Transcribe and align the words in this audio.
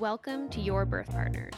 Welcome 0.00 0.50
to 0.50 0.60
Your 0.60 0.84
Birth 0.84 1.10
Partners, 1.10 1.54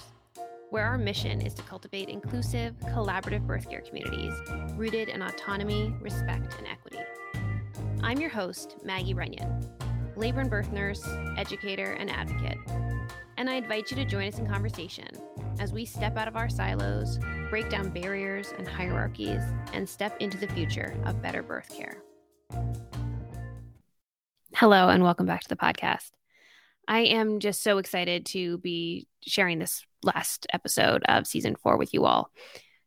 where 0.71 0.85
our 0.85 0.97
mission 0.97 1.41
is 1.41 1.55
to 1.55 1.63
cultivate 1.63 2.09
inclusive, 2.09 2.77
collaborative 2.85 3.45
birth 3.45 3.69
care 3.69 3.81
communities 3.81 4.33
rooted 4.77 5.09
in 5.09 5.23
autonomy, 5.23 5.93
respect, 6.01 6.55
and 6.57 6.69
equity. 6.69 7.01
I'm 8.01 8.21
your 8.21 8.31
host, 8.31 8.77
Maggie 8.85 9.13
Runyon, 9.13 9.69
labor 10.15 10.39
and 10.39 10.49
birth 10.49 10.71
nurse, 10.71 11.05
educator, 11.37 11.95
and 11.95 12.09
advocate. 12.09 12.59
And 13.39 13.51
I 13.51 13.55
invite 13.55 13.91
you 13.91 13.97
to 13.97 14.05
join 14.05 14.29
us 14.29 14.39
in 14.39 14.47
conversation 14.47 15.09
as 15.59 15.73
we 15.73 15.85
step 15.85 16.17
out 16.17 16.29
of 16.29 16.37
our 16.37 16.49
silos, 16.49 17.19
break 17.51 17.69
down 17.69 17.91
barriers 17.91 18.55
and 18.57 18.69
hierarchies, 18.69 19.43
and 19.73 19.89
step 19.89 20.17
into 20.21 20.39
the 20.39 20.47
future 20.47 20.95
of 21.07 21.21
better 21.21 21.43
birth 21.43 21.77
care. 21.77 22.05
Hello, 24.55 24.91
and 24.91 25.03
welcome 25.03 25.27
back 25.27 25.41
to 25.41 25.49
the 25.49 25.57
podcast. 25.57 26.13
I 26.89 27.01
am 27.01 27.39
just 27.39 27.63
so 27.63 27.77
excited 27.77 28.25
to 28.27 28.57
be 28.59 29.07
sharing 29.21 29.59
this 29.59 29.85
last 30.03 30.47
episode 30.55 31.03
of 31.07 31.27
season 31.27 31.55
four 31.55 31.77
with 31.77 31.93
you 31.93 32.07
all. 32.07 32.31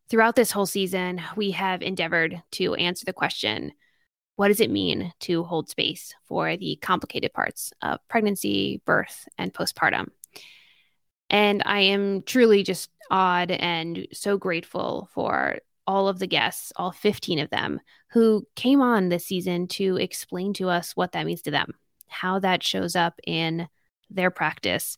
Throughout 0.09 0.35
this 0.35 0.49
whole 0.49 0.65
season, 0.65 1.21
we 1.35 1.51
have 1.51 1.83
endeavored 1.83 2.41
to 2.53 2.73
answer 2.73 3.05
the 3.05 3.13
question 3.13 3.73
what 4.37 4.47
does 4.47 4.59
it 4.59 4.71
mean 4.71 5.13
to 5.19 5.43
hold 5.43 5.69
space 5.69 6.15
for 6.23 6.57
the 6.57 6.79
complicated 6.81 7.31
parts 7.31 7.73
of 7.83 7.99
pregnancy, 8.07 8.81
birth, 8.85 9.27
and 9.37 9.53
postpartum? 9.53 10.07
And 11.29 11.61
I 11.63 11.81
am 11.81 12.23
truly 12.23 12.63
just 12.63 12.89
awed 13.11 13.51
and 13.51 14.07
so 14.13 14.39
grateful 14.39 15.09
for 15.13 15.59
all 15.85 16.07
of 16.07 16.17
the 16.17 16.25
guests, 16.25 16.73
all 16.75 16.91
15 16.91 17.37
of 17.37 17.51
them, 17.51 17.79
who 18.09 18.47
came 18.55 18.81
on 18.81 19.09
this 19.09 19.27
season 19.27 19.67
to 19.67 19.97
explain 19.97 20.53
to 20.53 20.69
us 20.69 20.95
what 20.95 21.11
that 21.11 21.27
means 21.27 21.43
to 21.43 21.51
them, 21.51 21.73
how 22.07 22.39
that 22.39 22.63
shows 22.63 22.95
up 22.95 23.19
in 23.27 23.67
their 24.13 24.31
practice, 24.31 24.97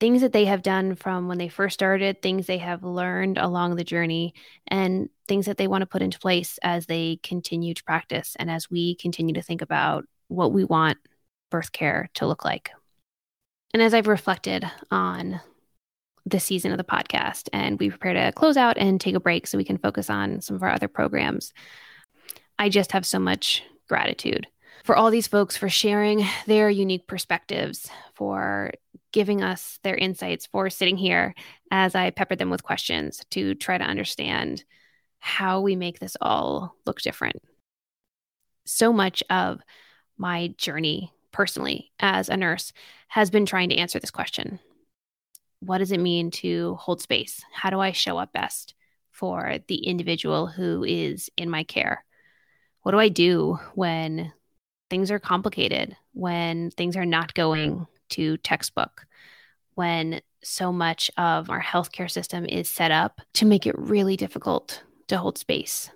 things 0.00 0.22
that 0.22 0.32
they 0.32 0.46
have 0.46 0.62
done 0.62 0.94
from 0.94 1.28
when 1.28 1.38
they 1.38 1.48
first 1.48 1.74
started, 1.74 2.20
things 2.20 2.46
they 2.46 2.58
have 2.58 2.82
learned 2.82 3.38
along 3.38 3.76
the 3.76 3.84
journey, 3.84 4.34
and 4.66 5.08
things 5.28 5.46
that 5.46 5.56
they 5.56 5.68
want 5.68 5.82
to 5.82 5.86
put 5.86 6.02
into 6.02 6.18
place 6.18 6.58
as 6.62 6.86
they 6.86 7.18
continue 7.22 7.74
to 7.74 7.84
practice 7.84 8.36
and 8.38 8.50
as 8.50 8.70
we 8.70 8.96
continue 8.96 9.34
to 9.34 9.42
think 9.42 9.62
about 9.62 10.04
what 10.28 10.52
we 10.52 10.64
want 10.64 10.98
birth 11.50 11.72
care 11.72 12.10
to 12.14 12.26
look 12.26 12.44
like. 12.44 12.70
And 13.72 13.82
as 13.82 13.94
I've 13.94 14.08
reflected 14.08 14.68
on 14.90 15.40
this 16.26 16.44
season 16.44 16.72
of 16.72 16.78
the 16.78 16.84
podcast 16.84 17.48
and 17.52 17.78
we 17.78 17.90
prepare 17.90 18.14
to 18.14 18.32
close 18.32 18.56
out 18.56 18.78
and 18.78 19.00
take 19.00 19.14
a 19.14 19.20
break 19.20 19.46
so 19.46 19.58
we 19.58 19.64
can 19.64 19.78
focus 19.78 20.10
on 20.10 20.40
some 20.40 20.56
of 20.56 20.62
our 20.62 20.70
other 20.70 20.88
programs, 20.88 21.52
I 22.58 22.68
just 22.68 22.92
have 22.92 23.06
so 23.06 23.18
much 23.18 23.62
gratitude 23.88 24.46
for 24.84 24.96
all 24.96 25.10
these 25.10 25.26
folks 25.28 25.56
for 25.56 25.68
sharing 25.68 26.26
their 26.46 26.68
unique 26.68 27.06
perspectives, 27.06 27.88
for 28.14 28.72
giving 29.12 29.42
us 29.42 29.78
their 29.82 29.94
insights, 29.94 30.46
for 30.46 30.70
sitting 30.70 30.96
here 30.96 31.34
as 31.70 31.94
I 31.94 32.10
peppered 32.10 32.38
them 32.38 32.50
with 32.50 32.62
questions 32.62 33.24
to 33.30 33.54
try 33.54 33.78
to 33.78 33.84
understand 33.84 34.64
how 35.18 35.60
we 35.60 35.76
make 35.76 36.00
this 36.00 36.16
all 36.20 36.74
look 36.84 37.00
different. 37.00 37.36
So 38.64 38.92
much 38.92 39.22
of 39.30 39.60
my 40.16 40.54
journey 40.58 41.12
personally 41.30 41.92
as 42.00 42.28
a 42.28 42.36
nurse 42.36 42.72
has 43.08 43.30
been 43.30 43.46
trying 43.46 43.68
to 43.70 43.76
answer 43.76 43.98
this 43.98 44.10
question 44.10 44.58
What 45.60 45.78
does 45.78 45.92
it 45.92 46.00
mean 46.00 46.30
to 46.32 46.74
hold 46.76 47.00
space? 47.00 47.42
How 47.52 47.70
do 47.70 47.78
I 47.78 47.92
show 47.92 48.18
up 48.18 48.32
best 48.32 48.74
for 49.10 49.58
the 49.68 49.84
individual 49.86 50.46
who 50.46 50.84
is 50.84 51.30
in 51.36 51.50
my 51.50 51.64
care? 51.64 52.04
What 52.82 52.92
do 52.92 52.98
I 52.98 53.08
do 53.08 53.58
when 53.74 54.32
things 54.92 55.10
are 55.10 55.18
complicated, 55.18 55.96
when 56.12 56.70
things 56.72 56.98
are 56.98 57.06
not 57.06 57.32
going 57.32 57.86
to 58.10 58.36
textbook, 58.36 59.06
when 59.74 60.20
so 60.44 60.70
much 60.70 61.10
of 61.16 61.48
our 61.48 61.62
healthcare 61.62 62.10
system 62.10 62.44
is 62.44 62.68
set 62.68 62.90
up 62.90 63.22
to 63.32 63.46
make 63.46 63.66
it 63.66 63.74
really 63.78 64.18
difficult 64.18 64.82
to 65.08 65.16
hold 65.16 65.38
space, 65.38 65.88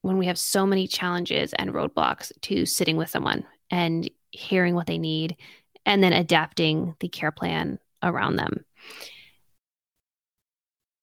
when 0.00 0.16
we 0.16 0.24
have 0.24 0.38
so 0.38 0.64
many 0.64 0.86
challenges 0.86 1.52
and 1.52 1.74
roadblocks 1.74 2.32
to 2.40 2.64
sitting 2.64 2.96
with 2.96 3.10
someone 3.10 3.44
and 3.70 4.10
hearing 4.30 4.74
what 4.74 4.86
they 4.86 4.96
need 4.96 5.36
and 5.84 6.02
then 6.02 6.14
adapting 6.14 6.94
the 7.00 7.08
care 7.08 7.30
plan 7.30 7.78
around 8.02 8.36
them. 8.36 8.64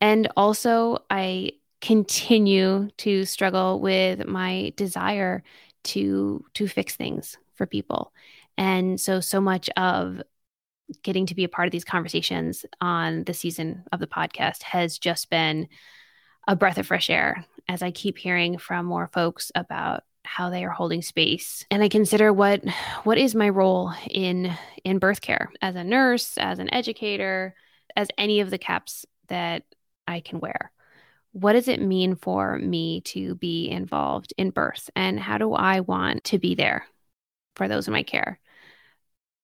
And 0.02 0.28
also, 0.36 1.04
I 1.12 1.52
continue 1.82 2.90
to 2.98 3.26
struggle 3.26 3.80
with 3.80 4.26
my 4.26 4.74
desire 4.76 5.44
to 5.86 6.44
to 6.54 6.68
fix 6.68 6.96
things 6.96 7.38
for 7.56 7.66
people. 7.66 8.14
And 8.58 9.00
so 9.00 9.20
so 9.20 9.40
much 9.42 9.70
of 9.78 10.22
getting 11.04 11.26
to 11.28 11.36
be 11.36 11.44
a 11.44 11.50
part 11.50 11.68
of 11.68 11.72
these 11.72 11.84
conversations 11.84 12.66
on 12.82 13.24
the 13.26 13.34
season 13.34 13.84
of 13.92 14.00
the 14.00 14.08
podcast 14.08 14.64
has 14.64 14.98
just 14.98 15.30
been 15.30 15.68
a 16.48 16.56
breath 16.56 16.78
of 16.78 16.88
fresh 16.88 17.10
air 17.10 17.46
as 17.68 17.84
I 17.84 17.92
keep 17.92 18.18
hearing 18.18 18.58
from 18.58 18.86
more 18.86 19.10
folks 19.14 19.52
about 19.54 20.04
how 20.26 20.50
they 20.50 20.64
are 20.64 20.70
holding 20.70 21.02
space 21.02 21.66
and 21.72 21.82
i 21.82 21.90
consider 21.90 22.32
what 22.32 22.62
what 23.04 23.18
is 23.18 23.34
my 23.34 23.50
role 23.50 23.92
in 24.12 24.56
in 24.84 25.00
birth 25.00 25.22
care 25.22 25.52
as 25.62 25.76
a 25.76 25.84
nurse 25.84 26.38
as 26.38 26.60
an 26.60 26.72
educator 26.74 27.56
as 27.96 28.10
any 28.18 28.40
of 28.40 28.50
the 28.50 28.58
caps 28.58 29.06
that 29.28 29.64
i 30.08 30.20
can 30.20 30.40
wear 30.40 30.72
what 31.32 31.54
does 31.54 31.68
it 31.68 31.82
mean 31.82 32.16
for 32.16 32.58
me 32.58 33.02
to 33.02 33.36
be 33.36 33.70
involved 33.70 34.34
in 34.38 34.50
birth? 34.50 34.90
And 34.96 35.20
how 35.20 35.38
do 35.38 35.54
I 35.54 35.82
want 35.82 36.24
to 36.26 36.40
be 36.40 36.56
there 36.56 36.86
for 37.56 37.68
those 37.68 37.88
in 37.88 37.94
my 37.94 38.04
care? 38.04 38.40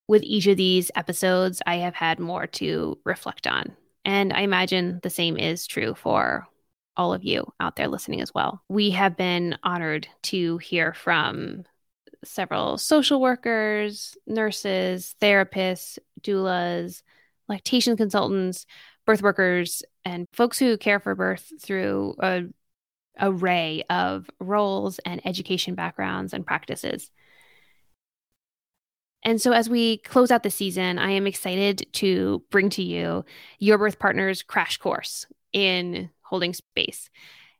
With 0.07 0.23
each 0.23 0.47
of 0.47 0.57
these 0.57 0.91
episodes, 0.95 1.61
I 1.65 1.77
have 1.77 1.95
had 1.95 2.19
more 2.19 2.47
to 2.47 2.99
reflect 3.05 3.47
on. 3.47 3.75
And 4.03 4.33
I 4.33 4.41
imagine 4.41 4.99
the 5.01 5.09
same 5.09 5.37
is 5.37 5.65
true 5.65 5.95
for 5.95 6.47
all 6.97 7.13
of 7.13 7.23
you 7.23 7.51
out 7.59 7.75
there 7.75 7.87
listening 7.87 8.21
as 8.21 8.33
well. 8.33 8.63
We 8.69 8.91
have 8.91 9.17
been 9.17 9.57
honored 9.63 10.07
to 10.23 10.57
hear 10.59 10.93
from 10.93 11.63
several 12.23 12.77
social 12.77 13.21
workers, 13.21 14.15
nurses, 14.27 15.15
therapists, 15.21 15.99
doulas, 16.21 17.01
lactation 17.47 17.97
consultants, 17.97 18.65
birth 19.05 19.21
workers 19.21 19.83
and 20.03 20.27
folks 20.33 20.59
who 20.59 20.77
care 20.77 20.99
for 20.99 21.15
birth 21.15 21.51
through 21.61 22.15
a 22.19 22.43
array 23.19 23.83
of 23.89 24.29
roles 24.39 24.99
and 24.99 25.25
education 25.25 25.75
backgrounds 25.75 26.33
and 26.33 26.45
practices. 26.45 27.11
And 29.23 29.41
so, 29.41 29.53
as 29.53 29.69
we 29.69 29.97
close 29.97 30.29
out 30.29 30.43
the 30.43 30.51
season, 30.51 30.99
I 30.99 31.11
am 31.11 31.25
excited 31.25 31.87
to 31.93 32.43
bring 32.51 32.69
to 32.71 32.83
you 32.83 33.25
Your 33.57 33.77
Birth 33.77 33.97
Partners 33.97 34.43
Crash 34.43 34.77
Course 34.77 35.25
in 35.51 36.11
Holding 36.21 36.53
Space. 36.53 37.09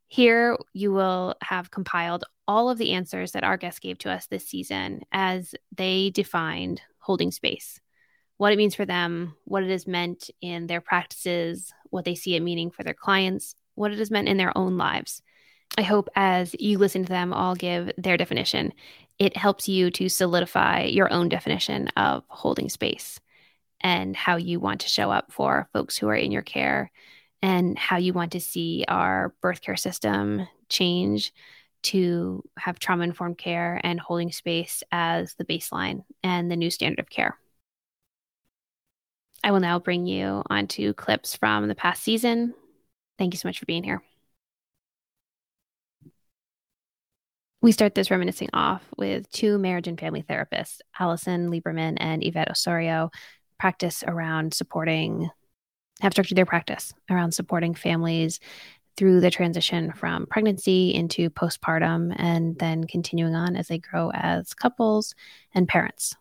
Here, 0.07 0.57
you 0.73 0.94
will 0.94 1.35
have 1.41 1.72
compiled 1.72 2.23
all 2.47 2.69
of 2.69 2.78
the 2.78 2.91
answers 2.91 3.31
that 3.31 3.44
our 3.44 3.57
guests 3.57 3.79
gave 3.79 3.97
to 4.00 4.11
us 4.11 4.28
this 4.28 4.47
season 4.47 5.01
as 5.11 5.55
they 5.75 6.11
defined 6.11 6.81
holding 7.00 7.31
space 7.31 7.79
what 8.38 8.51
it 8.51 8.57
means 8.57 8.75
for 8.75 8.85
them, 8.85 9.35
what 9.46 9.63
it 9.63 9.69
has 9.69 9.88
meant 9.88 10.29
in 10.41 10.68
their 10.68 10.81
practices, 10.81 11.73
what 11.90 12.06
they 12.06 12.16
see 12.16 12.35
it 12.35 12.41
meaning 12.41 12.72
for 12.72 12.84
their 12.84 12.94
clients, 12.94 13.56
what 13.75 13.91
it 13.91 14.00
has 14.00 14.12
meant 14.12 14.28
in 14.28 14.38
their 14.38 14.57
own 14.57 14.78
lives. 14.78 15.22
I 15.78 15.81
hope 15.81 16.09
as 16.16 16.56
you 16.59 16.78
listen 16.78 17.03
to 17.03 17.09
them 17.09 17.34
all 17.34 17.56
give 17.56 17.91
their 17.97 18.18
definition, 18.18 18.73
it 19.19 19.35
helps 19.35 19.68
you 19.68 19.90
to 19.91 20.09
solidify 20.09 20.84
your 20.84 21.12
own 21.12 21.29
definition 21.29 21.88
of 21.97 22.23
holding 22.28 22.69
space 22.69 23.19
and 23.81 24.16
how 24.16 24.35
you 24.35 24.59
want 24.59 24.81
to 24.81 24.90
show 24.90 25.12
up 25.12 25.31
for 25.31 25.69
folks 25.73 25.97
who 25.97 26.07
are 26.07 26.16
in 26.16 26.31
your 26.31 26.41
care 26.41 26.91
and 27.41 27.78
how 27.78 27.97
you 27.97 28.13
want 28.13 28.31
to 28.34 28.40
see 28.40 28.85
our 28.88 29.34
birth 29.41 29.62
care 29.62 29.75
system 29.75 30.47
change 30.69 31.34
to 31.84 32.44
have 32.57 32.79
trauma 32.79 33.03
informed 33.03 33.38
care 33.38 33.79
and 33.84 34.00
holding 34.00 34.31
space 34.31 34.81
as 34.91 35.35
the 35.35 35.46
baseline 35.46 36.03
and 36.23 36.50
the 36.50 36.56
new 36.56 36.72
standard 36.72 37.00
of 37.00 37.09
care. 37.09 37.38
I 39.45 39.51
will 39.51 39.59
now 39.59 39.78
bring 39.78 40.07
you 40.07 40.41
onto 40.49 40.93
clips 40.96 41.35
from 41.35 41.67
the 41.67 41.75
past 41.75 42.02
season. 42.02 42.55
Thank 43.20 43.35
you 43.35 43.37
so 43.37 43.47
much 43.47 43.59
for 43.59 43.67
being 43.67 43.84
here. 43.84 44.02
We 47.61 47.72
start 47.72 47.93
this 47.93 48.09
reminiscing 48.09 48.49
off 48.53 48.84
with 48.97 49.29
two 49.29 49.59
marriage 49.59 49.87
and 49.87 49.99
family 49.99 50.23
therapists, 50.28 50.79
Allison 50.99 51.52
Lieberman 51.52 51.97
and 51.97 52.25
Yvette 52.25 52.49
Osorio, 52.49 53.11
practice 53.59 54.03
around 54.08 54.55
supporting, 54.55 55.29
have 56.02 56.14
structured 56.14 56.40
their 56.40 56.47
practice 56.47 56.91
around 57.11 57.34
supporting 57.34 57.75
families 57.75 58.40
through 58.97 59.20
the 59.20 59.29
transition 59.29 59.91
from 59.91 60.25
pregnancy 60.25 60.91
into 60.91 61.29
postpartum 61.29 62.16
and 62.17 62.58
then 62.58 62.85
continuing 62.85 63.35
on 63.35 63.55
as 63.55 63.67
they 63.67 63.78
grow 63.78 64.09
as 64.11 64.55
couples 64.55 65.14
and 65.53 65.67
parents. 65.67 66.16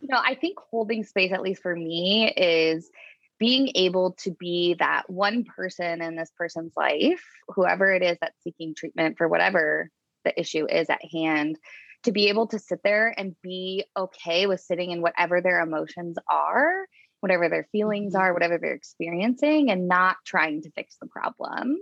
You 0.00 0.08
know, 0.10 0.20
I 0.22 0.34
think 0.34 0.58
holding 0.70 1.04
space, 1.04 1.32
at 1.32 1.42
least 1.42 1.62
for 1.62 1.74
me, 1.74 2.30
is 2.30 2.90
being 3.38 3.70
able 3.74 4.12
to 4.20 4.30
be 4.30 4.74
that 4.78 5.08
one 5.10 5.44
person 5.44 6.00
in 6.00 6.16
this 6.16 6.30
person's 6.38 6.72
life, 6.76 7.22
whoever 7.48 7.92
it 7.92 8.02
is 8.02 8.16
that's 8.20 8.42
seeking 8.42 8.74
treatment 8.74 9.18
for 9.18 9.28
whatever 9.28 9.90
the 10.24 10.38
issue 10.38 10.66
is 10.66 10.88
at 10.88 11.00
hand, 11.12 11.58
to 12.04 12.12
be 12.12 12.28
able 12.28 12.46
to 12.48 12.58
sit 12.58 12.80
there 12.82 13.14
and 13.16 13.36
be 13.42 13.84
okay 13.96 14.46
with 14.46 14.60
sitting 14.60 14.90
in 14.90 15.02
whatever 15.02 15.40
their 15.40 15.60
emotions 15.60 16.16
are, 16.30 16.86
whatever 17.20 17.48
their 17.48 17.68
feelings 17.72 18.14
mm-hmm. 18.14 18.22
are, 18.22 18.32
whatever 18.32 18.58
they're 18.58 18.74
experiencing, 18.74 19.70
and 19.70 19.88
not 19.88 20.16
trying 20.24 20.62
to 20.62 20.70
fix 20.70 20.96
the 21.00 21.08
problem 21.08 21.78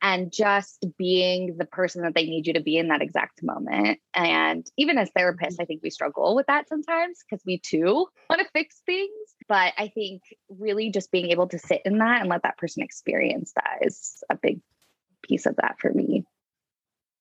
and 0.00 0.32
just 0.32 0.86
being 0.96 1.56
the 1.58 1.64
person 1.64 2.02
that 2.02 2.14
they 2.14 2.24
need 2.24 2.46
you 2.46 2.52
to 2.54 2.60
be 2.60 2.76
in 2.76 2.88
that 2.88 3.02
exact 3.02 3.42
moment. 3.42 3.98
And 4.14 4.66
even 4.76 4.98
as 4.98 5.10
therapists, 5.10 5.56
I 5.60 5.64
think 5.64 5.82
we 5.82 5.90
struggle 5.90 6.36
with 6.36 6.46
that 6.46 6.68
sometimes 6.68 7.18
because 7.28 7.44
we 7.44 7.58
too 7.58 8.06
want 8.30 8.42
to 8.42 8.48
fix 8.52 8.80
things. 8.86 9.10
But 9.48 9.72
I 9.76 9.88
think 9.88 10.22
really 10.48 10.90
just 10.90 11.10
being 11.10 11.30
able 11.30 11.48
to 11.48 11.58
sit 11.58 11.82
in 11.84 11.98
that 11.98 12.20
and 12.20 12.30
let 12.30 12.42
that 12.42 12.58
person 12.58 12.82
experience 12.82 13.52
that 13.54 13.86
is 13.86 14.22
a 14.30 14.36
big 14.36 14.60
piece 15.22 15.46
of 15.46 15.56
that 15.56 15.76
for 15.80 15.92
me. 15.92 16.24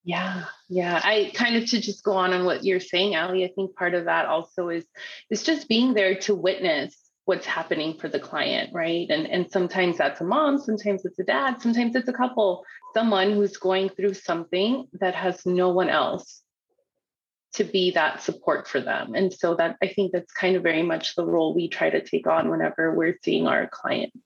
Yeah, 0.03 0.45
yeah. 0.69 1.01
I 1.03 1.31
kind 1.33 1.57
of 1.57 1.69
to 1.71 1.81
just 1.81 2.01
go 2.01 2.13
on 2.13 2.31
on 2.31 2.45
what 2.45 2.63
you're 2.63 2.79
saying, 2.79 3.17
Ali. 3.17 3.43
I 3.43 3.49
think 3.49 3.75
part 3.75 3.93
of 3.93 4.05
that 4.05 4.25
also 4.25 4.69
is 4.69 4.85
is 5.29 5.43
just 5.43 5.67
being 5.67 5.93
there 5.93 6.15
to 6.19 6.33
witness 6.33 6.95
what's 7.27 7.45
happening 7.45 7.93
for 7.93 8.07
the 8.07 8.19
client, 8.19 8.69
right? 8.73 9.05
And 9.09 9.27
and 9.27 9.51
sometimes 9.51 9.97
that's 9.97 10.21
a 10.21 10.23
mom, 10.23 10.57
sometimes 10.57 11.03
it's 11.03 11.19
a 11.19 11.25
dad, 11.25 11.61
sometimes 11.61 11.93
it's 11.93 12.07
a 12.07 12.13
couple, 12.13 12.63
someone 12.93 13.33
who's 13.33 13.57
going 13.57 13.89
through 13.89 14.13
something 14.13 14.87
that 15.01 15.13
has 15.13 15.45
no 15.45 15.69
one 15.69 15.89
else 15.89 16.41
to 17.55 17.65
be 17.65 17.91
that 17.91 18.21
support 18.21 18.65
for 18.65 18.79
them. 18.79 19.13
And 19.13 19.33
so 19.33 19.55
that 19.55 19.75
I 19.83 19.87
think 19.87 20.13
that's 20.13 20.31
kind 20.31 20.55
of 20.55 20.63
very 20.63 20.83
much 20.83 21.15
the 21.15 21.25
role 21.25 21.53
we 21.53 21.67
try 21.67 21.89
to 21.89 22.01
take 22.01 22.27
on 22.27 22.49
whenever 22.49 22.95
we're 22.95 23.17
seeing 23.21 23.45
our 23.45 23.67
clients. 23.67 24.17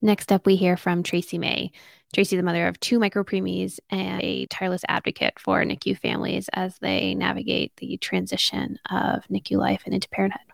Next 0.00 0.30
up, 0.30 0.46
we 0.46 0.54
hear 0.54 0.76
from 0.76 1.02
Tracy 1.02 1.38
May. 1.38 1.72
Tracy, 2.14 2.36
the 2.36 2.44
mother 2.44 2.68
of 2.68 2.78
two 2.78 3.00
micropreemies 3.00 3.80
and 3.90 4.22
a 4.22 4.46
tireless 4.46 4.84
advocate 4.86 5.40
for 5.40 5.64
NICU 5.64 5.98
families 5.98 6.48
as 6.52 6.78
they 6.78 7.16
navigate 7.16 7.72
the 7.78 7.96
transition 7.96 8.78
of 8.88 9.24
NICU 9.28 9.58
life 9.58 9.82
and 9.84 9.94
into 9.94 10.08
parenthood. 10.10 10.53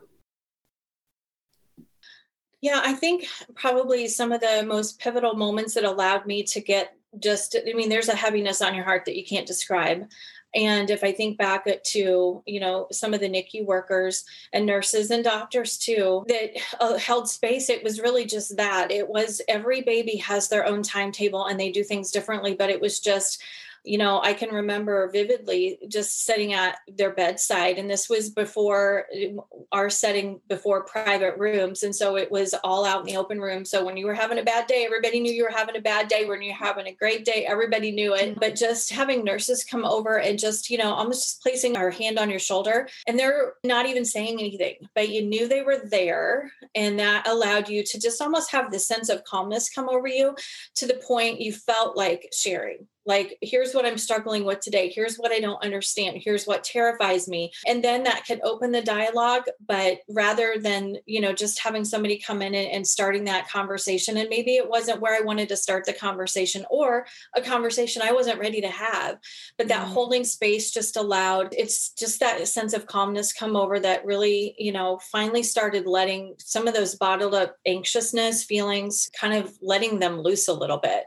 Yeah, 2.61 2.81
I 2.85 2.93
think 2.93 3.27
probably 3.55 4.07
some 4.07 4.33
of 4.33 4.41
the 4.41 4.65
most 4.67 4.99
pivotal 4.99 5.35
moments 5.35 5.75
that 5.75 5.85
allowed 5.85 6.27
me 6.27 6.43
to 6.45 6.61
get 6.61 6.97
just, 7.19 7.57
I 7.57 7.73
mean, 7.73 7.89
there's 7.89 8.09
a 8.09 8.15
heaviness 8.15 8.63
on 8.63 8.75
your 8.75 8.85
heart 8.85 9.05
that 9.07 9.17
you 9.17 9.25
can't 9.25 9.47
describe. 9.47 10.09
And 10.55 10.91
if 10.91 11.05
I 11.05 11.13
think 11.13 11.39
back 11.39 11.65
to, 11.65 12.43
you 12.45 12.61
know, 12.61 12.89
some 12.91 13.15
of 13.15 13.21
the 13.21 13.29
NICU 13.29 13.65
workers 13.65 14.25
and 14.53 14.67
nurses 14.67 15.11
and 15.11 15.23
doctors 15.23 15.79
too 15.79 16.25
that 16.29 16.51
uh, 16.81 16.99
held 16.99 17.29
space, 17.29 17.71
it 17.71 17.85
was 17.85 18.01
really 18.01 18.27
just 18.27 18.57
that. 18.57 18.91
It 18.91 19.09
was 19.09 19.41
every 19.49 19.81
baby 19.81 20.17
has 20.17 20.49
their 20.49 20.67
own 20.67 20.83
timetable 20.83 21.47
and 21.47 21.59
they 21.59 21.71
do 21.71 21.85
things 21.85 22.11
differently, 22.11 22.55
but 22.55 22.71
it 22.71 22.81
was 22.81 22.99
just 23.01 23.43
you 23.85 23.99
know, 23.99 24.21
I 24.23 24.35
can 24.35 24.51
remember 24.51 25.11
vividly 25.11 25.79
just 25.89 26.25
sitting 26.25 26.53
at 26.53 26.79
their 26.89 27.13
bedside. 27.13 27.79
And 27.79 27.89
this 27.89 28.09
was 28.09 28.31
before 28.31 29.07
uh, 29.15 29.41
our 29.73 29.89
setting, 29.89 30.41
before 30.49 30.85
private 30.85 31.39
rooms. 31.39 31.83
And 31.83 31.95
so 31.95 32.17
it 32.17 32.31
was 32.31 32.55
all 32.63 32.85
out 32.85 33.01
in 33.01 33.07
the 33.07 33.17
open 33.17 33.41
room. 33.41 33.65
So 33.65 33.85
when 33.85 33.97
you 33.97 34.07
were 34.07 34.15
having 34.15 34.39
a 34.39 34.43
bad 34.43 34.67
day, 34.67 34.85
everybody 34.85 35.21
knew 35.21 35.33
you 35.33 35.45
were 35.45 35.51
having 35.57 35.77
a 35.77 35.81
bad 35.81 36.09
day. 36.09 36.27
When 36.27 36.43
you're 36.43 36.55
having 36.55 36.87
a 36.87 36.95
great 36.95 37.25
day, 37.25 37.47
everybody 37.47 37.93
knew 37.93 38.15
it. 38.15 38.31
Mm-hmm. 38.31 38.41
But 38.41 38.57
just 38.57 38.91
having 38.91 39.25
nurses 39.25 39.65
come 39.65 39.85
over 39.85 40.19
and 40.19 40.39
just, 40.39 40.71
you 40.71 40.79
know, 40.79 40.93
almost 40.93 41.23
just 41.23 41.43
placing 41.43 41.77
our 41.77 41.91
hand 41.91 42.19
on 42.19 42.31
your 42.31 42.39
shoulder 42.39 42.89
and 43.07 43.19
they're 43.19 43.55
not 43.65 43.87
even 43.87 44.05
saying 44.05 44.39
anything, 44.39 44.77
but 44.95 45.09
you 45.09 45.25
knew 45.25 45.49
they 45.49 45.63
were 45.63 45.81
there. 45.85 46.53
And 46.75 46.99
that 46.99 47.27
allowed 47.27 47.69
you 47.69 47.83
to 47.85 48.01
just 48.01 48.21
almost 48.21 48.51
have 48.53 48.71
the 48.71 48.79
sense 48.79 49.09
of 49.09 49.25
calmness 49.25 49.71
come 49.71 49.89
over 49.89 50.09
you 50.09 50.35
to 50.77 50.87
the 50.87 51.01
point 51.07 51.41
you 51.41 51.53
felt 51.53 51.97
like 51.97 52.29
sharing 52.33 52.87
like 53.15 53.37
here's 53.43 53.75
what 53.75 53.87
i'm 53.87 53.99
struggling 53.99 54.45
with 54.45 54.61
today. 54.61 54.87
Here's 54.95 55.17
what 55.17 55.33
i 55.33 55.41
don't 55.41 55.65
understand. 55.69 56.21
Here's 56.25 56.47
what 56.47 56.65
terrifies 56.65 57.29
me. 57.29 57.53
And 57.67 57.85
then 57.85 58.05
that 58.05 58.25
can 58.25 58.41
open 58.43 58.71
the 58.73 58.83
dialogue 58.83 59.45
but 59.67 59.99
rather 60.09 60.57
than 60.59 60.97
you 61.07 61.21
know 61.21 61.33
just 61.33 61.61
having 61.61 61.85
somebody 61.85 62.19
come 62.19 62.43
in 62.43 62.55
and, 62.55 62.71
and 62.71 62.87
starting 62.87 63.25
that 63.25 63.49
conversation 63.49 64.17
and 64.17 64.29
maybe 64.29 64.57
it 64.57 64.69
wasn't 64.69 65.01
where 65.01 65.17
i 65.17 65.25
wanted 65.25 65.49
to 65.49 65.57
start 65.57 65.85
the 65.85 65.93
conversation 65.93 66.65
or 66.71 67.07
a 67.37 67.41
conversation 67.41 68.03
i 68.03 68.13
wasn't 68.13 68.39
ready 68.39 68.61
to 68.61 68.69
have 68.69 69.19
but 69.57 69.69
that 69.69 69.85
mm-hmm. 69.85 69.93
holding 69.93 70.25
space 70.25 70.71
just 70.71 70.97
allowed 70.97 71.55
it's 71.57 71.91
just 71.91 72.21
that 72.21 72.47
sense 72.47 72.73
of 72.73 72.87
calmness 72.87 73.33
come 73.33 73.57
over 73.57 73.79
that 73.79 74.05
really 74.05 74.55
you 74.59 74.73
know 74.73 74.99
finally 75.11 75.43
started 75.43 75.87
letting 75.87 76.35
some 76.39 76.67
of 76.67 76.75
those 76.75 76.95
bottled 76.95 77.35
up 77.35 77.57
anxiousness 77.67 78.45
feelings 78.45 79.11
kind 79.19 79.35
of 79.35 79.57
letting 79.61 79.99
them 79.99 80.21
loose 80.21 80.49
a 80.49 80.53
little 80.53 80.79
bit 80.79 81.05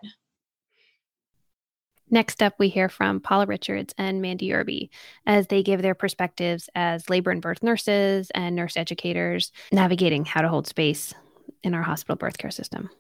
Next 2.14 2.44
up, 2.44 2.54
we 2.60 2.70
hear 2.70 2.90
from 2.90 3.22
Paula 3.22 3.48
Richards 3.48 3.92
and 3.98 4.22
Mandy 4.22 4.54
Irby 4.54 4.92
as 5.26 5.48
they 5.48 5.64
give 5.64 5.82
their 5.82 5.96
perspectives 5.96 6.70
as 6.76 7.10
labor 7.10 7.32
and 7.32 7.42
birth 7.42 7.64
nurses 7.64 8.30
and 8.36 8.56
nurse 8.56 8.78
educators 8.78 9.52
navigating 9.72 10.24
how 10.24 10.44
to 10.44 10.48
hold 10.48 10.68
space 10.68 11.16
in 11.64 11.74
our 11.74 11.82
hospital 11.82 12.16
birth 12.16 12.38
care 12.38 12.52
system. 12.52 12.92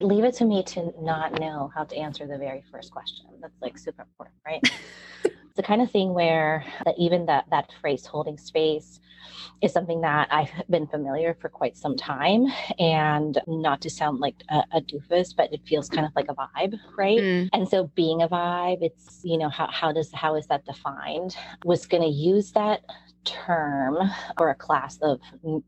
Leave 0.00 0.24
it 0.24 0.34
to 0.34 0.44
me 0.44 0.64
to 0.64 0.92
not 1.00 1.38
know 1.38 1.70
how 1.72 1.84
to 1.84 1.96
answer 1.96 2.26
the 2.26 2.36
very 2.36 2.64
first 2.68 2.90
question. 2.90 3.26
That's 3.40 3.62
like 3.62 3.78
super 3.78 4.02
important, 4.02 4.38
right? 4.44 4.60
it's 5.24 5.54
the 5.54 5.62
kind 5.62 5.80
of 5.80 5.92
thing 5.92 6.12
where 6.12 6.64
that 6.84 6.96
even 6.98 7.26
that 7.26 7.44
that 7.50 7.70
phrase 7.80 8.06
holding 8.06 8.38
space 8.38 8.98
is 9.60 9.72
something 9.72 10.00
that 10.02 10.28
I've 10.30 10.50
been 10.70 10.86
familiar 10.86 11.36
for 11.40 11.48
quite 11.48 11.76
some 11.76 11.96
time. 11.96 12.46
And 12.78 13.40
not 13.46 13.80
to 13.82 13.90
sound 13.90 14.20
like 14.20 14.42
a, 14.50 14.62
a 14.72 14.80
doofus, 14.80 15.34
but 15.36 15.52
it 15.52 15.60
feels 15.66 15.88
kind 15.88 16.06
of 16.06 16.12
like 16.16 16.26
a 16.28 16.34
vibe, 16.34 16.78
right? 16.96 17.18
Mm. 17.18 17.48
And 17.52 17.68
so 17.68 17.84
being 17.94 18.22
a 18.22 18.28
vibe, 18.28 18.78
it's, 18.80 19.20
you 19.22 19.38
know, 19.38 19.48
how, 19.48 19.68
how 19.70 19.92
does, 19.92 20.10
how 20.12 20.36
is 20.36 20.46
that 20.46 20.64
defined? 20.64 21.36
Was 21.64 21.86
going 21.86 22.02
to 22.02 22.08
use 22.08 22.52
that 22.52 22.80
term 23.24 23.98
for 24.36 24.50
a 24.50 24.54
class 24.54 24.98
of 25.02 25.20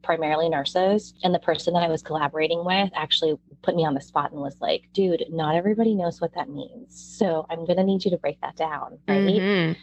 primarily 0.03 0.49
nurses. 0.49 1.15
And 1.23 1.35
the 1.35 1.39
person 1.39 1.75
that 1.75 1.83
I 1.83 1.89
was 1.89 2.03
collaborating 2.03 2.65
with 2.65 2.91
actually 2.95 3.35
put 3.63 3.77
me 3.77 3.87
on 3.87 3.95
the 3.95 4.01
spot 4.01 4.33
and 4.33 4.41
was 4.41 4.57
like, 4.61 4.89
dude, 4.93 5.25
not 5.31 5.55
everybody 5.55 5.95
knows 5.95 6.21
what 6.21 6.35
that 6.35 6.49
means. 6.49 6.89
So 7.17 7.47
I'm 7.51 7.65
going 7.65 7.77
to 7.77 7.85
need 7.85 8.05
you 8.05 8.11
to 8.11 8.19
break 8.19 8.41
that 8.41 8.57
down, 8.57 8.99
right? 9.07 9.21
Mm-hmm. 9.21 9.81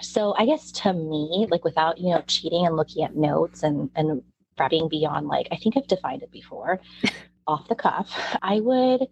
So 0.00 0.34
I 0.36 0.46
guess 0.46 0.70
to 0.72 0.92
me, 0.92 1.46
like 1.50 1.64
without, 1.64 1.98
you 1.98 2.10
know, 2.10 2.22
cheating 2.26 2.66
and 2.66 2.76
looking 2.76 3.04
at 3.04 3.16
notes 3.16 3.62
and 3.62 3.90
and 3.94 4.22
being 4.70 4.88
beyond 4.88 5.26
like, 5.26 5.48
I 5.50 5.56
think 5.56 5.76
I've 5.76 5.88
defined 5.88 6.22
it 6.22 6.30
before 6.30 6.80
off 7.46 7.68
the 7.68 7.74
cuff, 7.74 8.10
I 8.42 8.60
would 8.60 9.08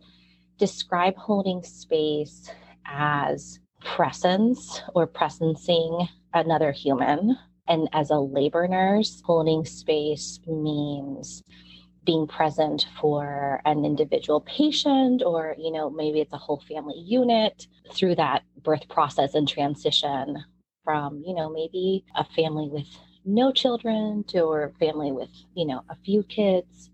describe 0.58 1.16
holding 1.16 1.62
space 1.62 2.50
as 2.86 3.58
presence 3.82 4.82
or 4.94 5.06
presencing 5.06 6.08
another 6.34 6.70
human. 6.70 7.36
And 7.66 7.88
as 7.92 8.10
a 8.10 8.18
labor 8.18 8.68
nurse, 8.68 9.22
holding 9.24 9.64
space 9.64 10.38
means 10.46 11.42
being 12.04 12.26
present 12.26 12.86
for 13.00 13.60
an 13.64 13.84
individual 13.84 14.40
patient 14.40 15.22
or 15.24 15.54
you 15.58 15.70
know 15.70 15.90
maybe 15.90 16.20
it's 16.20 16.32
a 16.32 16.38
whole 16.38 16.62
family 16.66 16.98
unit 16.98 17.66
through 17.92 18.14
that 18.14 18.42
birth 18.62 18.88
process 18.88 19.34
and 19.34 19.46
transition 19.46 20.42
from, 20.84 21.22
you 21.26 21.34
know, 21.34 21.50
maybe 21.50 22.04
a 22.16 22.24
family 22.24 22.68
with 22.68 22.86
no 23.24 23.52
children 23.52 24.24
to 24.28 24.44
a 24.44 24.70
family 24.78 25.12
with, 25.12 25.30
you 25.54 25.66
know, 25.66 25.82
a 25.90 25.96
few 26.04 26.22
kids 26.24 26.90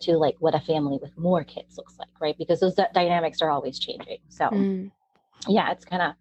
to 0.00 0.12
like 0.12 0.36
what 0.38 0.54
a 0.54 0.60
family 0.60 0.98
with 1.00 1.16
more 1.16 1.44
kids 1.44 1.76
looks 1.76 1.98
like, 1.98 2.08
right? 2.20 2.36
Because 2.38 2.60
those 2.60 2.74
dynamics 2.94 3.40
are 3.42 3.50
always 3.50 3.78
changing. 3.78 4.18
So, 4.28 4.48
mm. 4.48 4.90
yeah, 5.48 5.70
it's 5.70 5.84
kind 5.84 6.02
of 6.02 6.14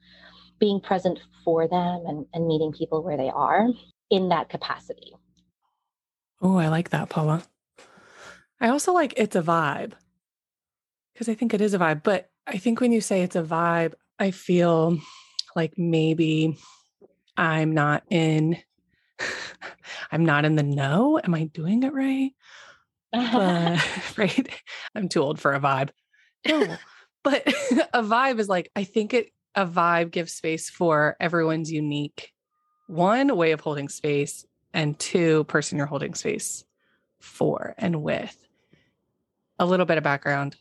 being 0.60 0.80
present 0.80 1.20
for 1.44 1.68
them 1.68 2.04
and, 2.08 2.26
and 2.34 2.48
meeting 2.48 2.72
people 2.72 3.04
where 3.04 3.18
they 3.18 3.30
are 3.30 3.68
in 4.10 4.30
that 4.30 4.50
capacity. 4.50 5.14
Oh, 6.42 6.58
I 6.58 6.70
like 6.70 6.90
that, 6.90 7.10
Paula. 7.10 7.44
I 8.62 8.70
also 8.70 8.94
like 8.94 9.14
it's 9.18 9.36
a 9.36 9.42
vibe 9.42 9.94
because 11.14 11.28
I 11.30 11.34
think 11.34 11.54
it 11.54 11.62
is 11.62 11.74
a 11.74 11.80
vibe. 11.80 12.04
But 12.04 12.30
I 12.48 12.58
think 12.58 12.80
when 12.80 12.92
you 12.92 13.02
say 13.02 13.22
it's 13.22 13.36
a 13.36 13.44
vibe, 13.44 13.94
I 14.20 14.32
feel 14.32 15.00
like 15.56 15.74
maybe 15.78 16.58
I'm 17.38 17.74
not 17.74 18.04
in 18.10 18.58
I'm 20.12 20.26
not 20.26 20.46
in 20.46 20.56
the 20.56 20.64
know. 20.64 21.20
Am 21.24 21.34
I 21.34 21.46
doing 21.46 21.84
it 21.84 21.94
right? 21.94 22.32
Uh, 23.14 23.80
right. 24.18 24.50
I'm 24.94 25.10
too 25.10 25.22
old 25.22 25.40
for 25.40 25.54
a 25.54 25.60
vibe. 25.60 25.90
No. 26.48 26.78
but 27.24 27.48
a 27.94 28.04
vibe 28.04 28.40
is 28.40 28.50
like 28.50 28.72
I 28.76 28.84
think 28.84 29.14
it 29.14 29.32
a 29.56 29.66
vibe 29.66 30.12
gives 30.12 30.34
space 30.34 30.70
for 30.70 31.16
everyone's 31.20 31.72
unique 31.72 32.34
one 32.88 33.36
way 33.36 33.52
of 33.52 33.62
holding 33.62 33.90
space 33.90 34.46
and 34.74 35.00
two 35.00 35.44
person 35.46 35.78
you're 35.78 35.88
holding 35.88 36.14
space 36.14 36.66
for 37.20 37.74
and 37.78 38.04
with. 38.04 38.38
A 39.58 39.66
little 39.66 39.86
bit 39.86 39.98
of 39.98 40.04
background. 40.04 40.58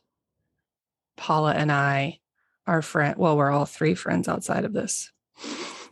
Paula 1.17 1.53
and 1.53 1.71
I 1.71 2.21
are 2.67 2.83
friend 2.83 3.17
well, 3.19 3.37
we're 3.37 3.51
all 3.51 3.67
three 3.67 3.95
friends 3.95 4.29
outside 4.29 4.65
of 4.65 4.73
this 4.73 5.11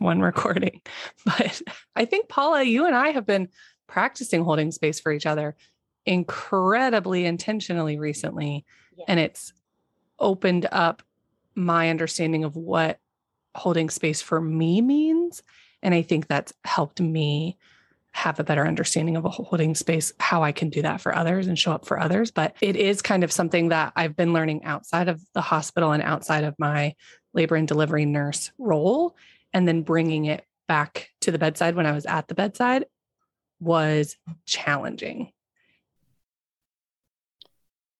one 0.03 0.21
recording. 0.21 0.81
But 1.25 1.61
I 1.95 2.05
think, 2.05 2.29
Paula, 2.29 2.63
you 2.63 2.85
and 2.85 2.95
I 2.95 3.09
have 3.09 3.25
been 3.25 3.49
practicing 3.87 4.43
holding 4.43 4.71
space 4.71 4.99
for 4.99 5.11
each 5.11 5.25
other 5.25 5.55
incredibly 6.05 7.25
intentionally 7.25 7.97
recently. 7.97 8.65
Yeah. 8.97 9.05
And 9.07 9.19
it's 9.19 9.53
opened 10.19 10.67
up 10.71 11.01
my 11.55 11.89
understanding 11.89 12.43
of 12.43 12.55
what 12.55 12.99
holding 13.55 13.89
space 13.89 14.21
for 14.21 14.41
me 14.41 14.81
means 14.81 15.43
And 15.81 15.93
I 15.93 16.01
think 16.01 16.27
that's 16.27 16.53
helped 16.63 16.99
me 17.01 17.57
have 18.13 18.39
a 18.39 18.43
better 18.43 18.65
understanding 18.65 19.17
of 19.17 19.25
a 19.25 19.29
holding 19.29 19.73
space, 19.73 20.13
how 20.19 20.43
I 20.43 20.51
can 20.51 20.69
do 20.69 20.83
that 20.83 21.01
for 21.01 21.15
others 21.15 21.47
and 21.47 21.57
show 21.57 21.71
up 21.71 21.85
for 21.85 21.99
others. 21.99 22.31
But 22.31 22.55
it 22.61 22.75
is 22.75 23.01
kind 23.01 23.23
of 23.23 23.31
something 23.31 23.69
that 23.69 23.91
I've 23.95 24.15
been 24.15 24.33
learning 24.33 24.63
outside 24.63 25.09
of 25.09 25.21
the 25.33 25.41
hospital 25.41 25.91
and 25.91 26.03
outside 26.03 26.43
of 26.43 26.55
my 26.59 26.95
labor 27.33 27.55
and 27.55 27.67
delivery 27.67 28.05
nurse 28.05 28.51
role. 28.59 29.15
And 29.53 29.67
then 29.67 29.83
bringing 29.83 30.25
it 30.25 30.45
back 30.67 31.09
to 31.21 31.31
the 31.31 31.37
bedside 31.37 31.75
when 31.75 31.85
I 31.85 31.91
was 31.91 32.05
at 32.05 32.27
the 32.27 32.35
bedside 32.35 32.85
was 33.59 34.17
challenging. 34.45 35.31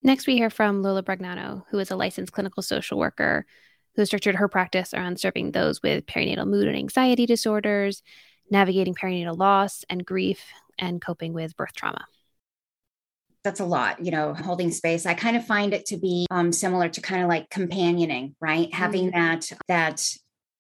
Next, 0.02 0.28
we 0.28 0.36
hear 0.36 0.50
from 0.50 0.82
Lola 0.82 1.04
Bragnano, 1.04 1.64
who 1.70 1.80
is 1.80 1.92
a 1.92 1.96
licensed 1.96 2.34
clinical 2.34 2.64
social 2.64 2.98
worker 2.98 3.46
who 3.96 4.06
structured 4.06 4.36
her 4.36 4.48
practice 4.48 4.94
around 4.94 5.20
serving 5.20 5.52
those 5.52 5.82
with 5.82 6.06
perinatal 6.06 6.48
mood 6.48 6.68
and 6.68 6.76
anxiety 6.76 7.26
disorders 7.26 8.02
navigating 8.50 8.94
perinatal 8.94 9.38
loss 9.38 9.86
and 9.90 10.06
grief, 10.06 10.44
and 10.80 11.02
coping 11.02 11.34
with 11.34 11.56
birth 11.56 11.74
trauma 11.74 12.06
that's 13.44 13.60
a 13.60 13.66
lot 13.66 14.04
you 14.04 14.12
know 14.12 14.34
holding 14.34 14.72
space 14.72 15.06
i 15.06 15.14
kind 15.14 15.36
of 15.36 15.46
find 15.46 15.74
it 15.74 15.86
to 15.86 15.98
be 15.98 16.26
um, 16.32 16.52
similar 16.52 16.90
to 16.90 17.02
kind 17.02 17.22
of 17.22 17.30
like 17.30 17.50
companioning 17.50 18.36
right 18.40 18.70
mm-hmm. 18.70 18.78
having 18.78 19.12
that 19.12 19.52
that 19.68 20.02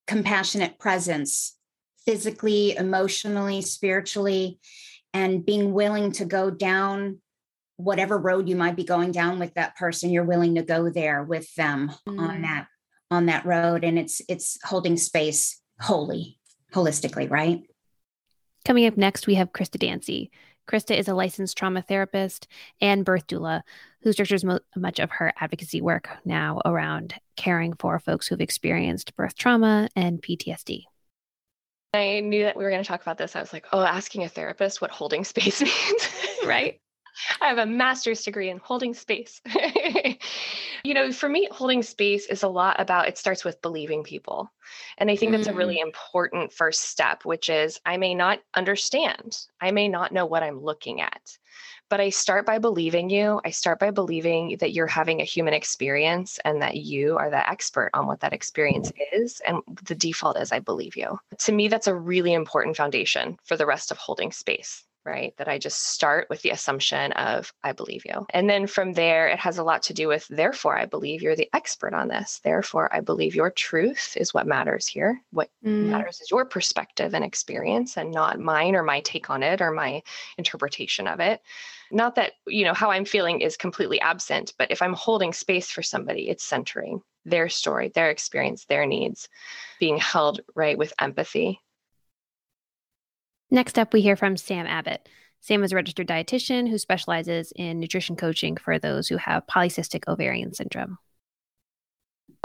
compassionate 0.07 0.79
presence 0.79 1.57
physically 2.05 2.75
emotionally 2.75 3.61
spiritually 3.61 4.59
and 5.13 5.45
being 5.45 5.73
willing 5.73 6.11
to 6.11 6.25
go 6.25 6.49
down 6.49 7.19
whatever 7.77 8.17
road 8.17 8.49
you 8.49 8.55
might 8.55 8.75
be 8.75 8.83
going 8.83 9.11
down 9.11 9.39
with 9.39 9.53
that 9.53 9.75
person 9.75 10.09
you're 10.09 10.23
willing 10.23 10.55
to 10.55 10.63
go 10.63 10.89
there 10.89 11.23
with 11.23 11.53
them 11.55 11.91
mm-hmm. 12.07 12.19
on 12.19 12.41
that 12.41 12.67
on 13.09 13.27
that 13.27 13.45
road 13.45 13.83
and 13.83 13.97
it's 13.97 14.21
it's 14.27 14.57
holding 14.63 14.97
space 14.97 15.61
wholly 15.79 16.37
holistically 16.73 17.29
right 17.29 17.63
Coming 18.65 18.85
up 18.85 18.95
next, 18.95 19.27
we 19.27 19.35
have 19.35 19.51
Krista 19.51 19.77
Dancy. 19.77 20.31
Krista 20.69 20.97
is 20.97 21.09
a 21.09 21.13
licensed 21.13 21.57
trauma 21.57 21.81
therapist 21.81 22.47
and 22.79 23.03
birth 23.03 23.27
doula 23.27 23.63
who 24.03 24.11
structures 24.11 24.43
mo- 24.43 24.59
much 24.75 24.99
of 24.99 25.09
her 25.11 25.33
advocacy 25.39 25.81
work 25.81 26.09
now 26.25 26.61
around 26.65 27.15
caring 27.35 27.73
for 27.73 27.99
folks 27.99 28.27
who've 28.27 28.41
experienced 28.41 29.15
birth 29.15 29.35
trauma 29.35 29.89
and 29.95 30.21
PTSD. 30.21 30.83
I 31.93 32.21
knew 32.21 32.43
that 32.43 32.57
we 32.57 32.63
were 32.63 32.71
going 32.71 32.83
to 32.83 32.87
talk 32.87 33.01
about 33.01 33.17
this. 33.17 33.35
I 33.35 33.39
was 33.39 33.53
like, 33.53 33.67
oh, 33.71 33.83
asking 33.83 34.23
a 34.23 34.29
therapist 34.29 34.81
what 34.81 34.91
holding 34.91 35.23
space 35.23 35.61
means, 35.61 36.09
right? 36.45 36.79
I 37.39 37.47
have 37.47 37.59
a 37.59 37.65
master's 37.65 38.23
degree 38.23 38.49
in 38.49 38.57
holding 38.57 38.95
space. 38.95 39.39
you 40.83 40.95
know, 40.95 41.11
for 41.11 41.29
me, 41.29 41.47
holding 41.51 41.83
space 41.83 42.25
is 42.25 42.41
a 42.41 42.47
lot 42.47 42.79
about 42.79 43.07
it 43.07 43.19
starts 43.19 43.45
with 43.45 43.61
believing 43.61 44.03
people. 44.03 44.51
And 44.97 45.11
I 45.11 45.15
think 45.15 45.31
mm. 45.31 45.37
that's 45.37 45.47
a 45.47 45.53
really 45.53 45.77
mm. 45.77 45.83
important 45.83 46.51
first 46.51 46.81
step, 46.81 47.23
which 47.23 47.49
is 47.49 47.79
I 47.85 47.97
may 47.97 48.15
not 48.15 48.39
understand, 48.55 49.37
I 49.61 49.71
may 49.71 49.87
not 49.87 50.11
know 50.11 50.25
what 50.25 50.41
I'm 50.41 50.63
looking 50.63 51.01
at, 51.01 51.21
but 51.93 52.01
I 52.01 52.09
start 52.09 52.47
by 52.47 52.57
believing 52.57 53.11
you. 53.11 53.39
I 53.45 53.51
start 53.51 53.77
by 53.77 53.91
believing 53.91 54.57
that 54.61 54.73
you're 54.73 54.87
having 54.87 55.21
a 55.21 55.25
human 55.25 55.53
experience 55.53 56.39
and 56.43 56.59
that 56.59 56.77
you 56.77 57.19
are 57.19 57.29
the 57.29 57.47
expert 57.47 57.91
on 57.93 58.07
what 58.07 58.21
that 58.21 58.33
experience 58.33 58.91
is. 59.11 59.39
And 59.45 59.59
the 59.83 59.93
default 59.93 60.39
is 60.39 60.51
I 60.51 60.57
believe 60.57 60.95
you. 60.95 61.19
To 61.37 61.51
me, 61.51 61.67
that's 61.67 61.85
a 61.85 61.93
really 61.93 62.33
important 62.33 62.77
foundation 62.77 63.37
for 63.43 63.55
the 63.55 63.67
rest 63.67 63.91
of 63.91 63.99
holding 63.99 64.31
space 64.31 64.83
right? 65.05 65.35
That 65.37 65.47
I 65.47 65.57
just 65.57 65.89
start 65.89 66.27
with 66.29 66.41
the 66.41 66.51
assumption 66.51 67.11
of, 67.13 67.53
I 67.63 67.71
believe 67.71 68.03
you. 68.05 68.25
And 68.29 68.49
then 68.49 68.67
from 68.67 68.93
there, 68.93 69.27
it 69.27 69.39
has 69.39 69.57
a 69.57 69.63
lot 69.63 69.83
to 69.83 69.93
do 69.93 70.07
with, 70.07 70.27
therefore, 70.29 70.77
I 70.77 70.85
believe 70.85 71.21
you're 71.21 71.35
the 71.35 71.49
expert 71.53 71.93
on 71.93 72.07
this. 72.07 72.39
Therefore, 72.43 72.93
I 72.93 73.01
believe 73.01 73.35
your 73.35 73.51
truth 73.51 74.15
is 74.17 74.33
what 74.33 74.47
matters 74.47 74.87
here. 74.87 75.21
What 75.31 75.49
mm. 75.65 75.87
matters 75.87 76.21
is 76.21 76.31
your 76.31 76.45
perspective 76.45 77.13
and 77.13 77.23
experience 77.23 77.97
and 77.97 78.11
not 78.11 78.39
mine 78.39 78.75
or 78.75 78.83
my 78.83 79.01
take 79.01 79.29
on 79.29 79.43
it 79.43 79.61
or 79.61 79.71
my 79.71 80.01
interpretation 80.37 81.07
of 81.07 81.19
it. 81.19 81.41
Not 81.91 82.15
that, 82.15 82.33
you 82.47 82.65
know, 82.65 82.73
how 82.73 82.89
I'm 82.89 83.05
feeling 83.05 83.41
is 83.41 83.57
completely 83.57 84.01
absent, 84.01 84.53
but 84.57 84.71
if 84.71 84.81
I'm 84.81 84.93
holding 84.93 85.33
space 85.33 85.69
for 85.69 85.83
somebody, 85.83 86.29
it's 86.29 86.43
centering 86.43 87.01
their 87.25 87.49
story, 87.49 87.89
their 87.89 88.09
experience, 88.09 88.65
their 88.65 88.85
needs, 88.85 89.29
being 89.79 89.97
held 89.97 90.41
right 90.55 90.77
with 90.77 90.93
empathy 90.99 91.61
Next 93.53 93.77
up, 93.77 93.93
we 93.93 94.01
hear 94.01 94.15
from 94.15 94.35
Sam 94.35 94.65
Abbott. 94.65 95.07
Sam 95.39 95.63
is 95.63 95.71
a 95.71 95.75
registered 95.75 96.07
dietitian 96.07 96.67
who 96.67 96.79
specializes 96.79 97.53
in 97.55 97.79
nutrition 97.79 98.15
coaching 98.15 98.57
for 98.57 98.79
those 98.79 99.07
who 99.07 99.17
have 99.17 99.45
polycystic 99.45 100.07
ovarian 100.07 100.55
syndrome. 100.55 100.97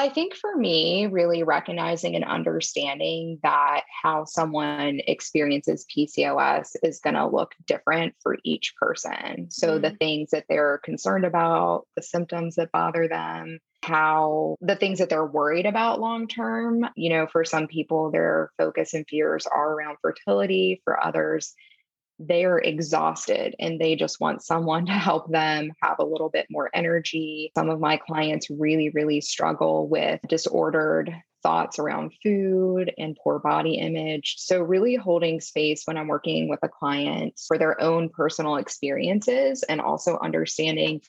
I 0.00 0.08
think 0.08 0.36
for 0.36 0.56
me, 0.56 1.06
really 1.06 1.42
recognizing 1.42 2.14
and 2.14 2.24
understanding 2.24 3.40
that 3.42 3.82
how 4.02 4.26
someone 4.26 5.00
experiences 5.08 5.86
PCOS 5.94 6.76
is 6.84 7.00
going 7.00 7.16
to 7.16 7.26
look 7.26 7.54
different 7.66 8.14
for 8.22 8.36
each 8.44 8.74
person. 8.80 9.50
So, 9.50 9.72
mm-hmm. 9.72 9.82
the 9.82 9.90
things 9.90 10.30
that 10.30 10.44
they're 10.48 10.78
concerned 10.84 11.24
about, 11.24 11.86
the 11.96 12.02
symptoms 12.02 12.54
that 12.54 12.70
bother 12.70 13.08
them, 13.08 13.58
how 13.82 14.56
the 14.60 14.76
things 14.76 15.00
that 15.00 15.08
they're 15.08 15.26
worried 15.26 15.66
about 15.66 16.00
long 16.00 16.28
term, 16.28 16.88
you 16.94 17.10
know, 17.10 17.26
for 17.26 17.44
some 17.44 17.66
people, 17.66 18.12
their 18.12 18.52
focus 18.56 18.94
and 18.94 19.04
fears 19.08 19.46
are 19.46 19.72
around 19.72 19.96
fertility. 20.00 20.80
For 20.84 21.04
others, 21.04 21.54
they're 22.18 22.58
exhausted 22.58 23.54
and 23.58 23.80
they 23.80 23.94
just 23.96 24.20
want 24.20 24.42
someone 24.42 24.86
to 24.86 24.92
help 24.92 25.30
them 25.30 25.72
have 25.82 25.98
a 25.98 26.04
little 26.04 26.30
bit 26.30 26.46
more 26.50 26.70
energy. 26.74 27.52
Some 27.56 27.70
of 27.70 27.80
my 27.80 27.96
clients 27.96 28.50
really, 28.50 28.90
really 28.90 29.20
struggle 29.20 29.88
with 29.88 30.20
disordered 30.28 31.14
thoughts 31.42 31.78
around 31.78 32.12
food 32.22 32.92
and 32.98 33.16
poor 33.22 33.38
body 33.38 33.74
image. 33.74 34.34
So, 34.38 34.60
really 34.60 34.96
holding 34.96 35.40
space 35.40 35.82
when 35.84 35.96
I'm 35.96 36.08
working 36.08 36.48
with 36.48 36.58
a 36.62 36.68
client 36.68 37.40
for 37.46 37.58
their 37.58 37.80
own 37.80 38.08
personal 38.08 38.56
experiences 38.56 39.62
and 39.62 39.80
also 39.80 40.18
understanding 40.20 41.00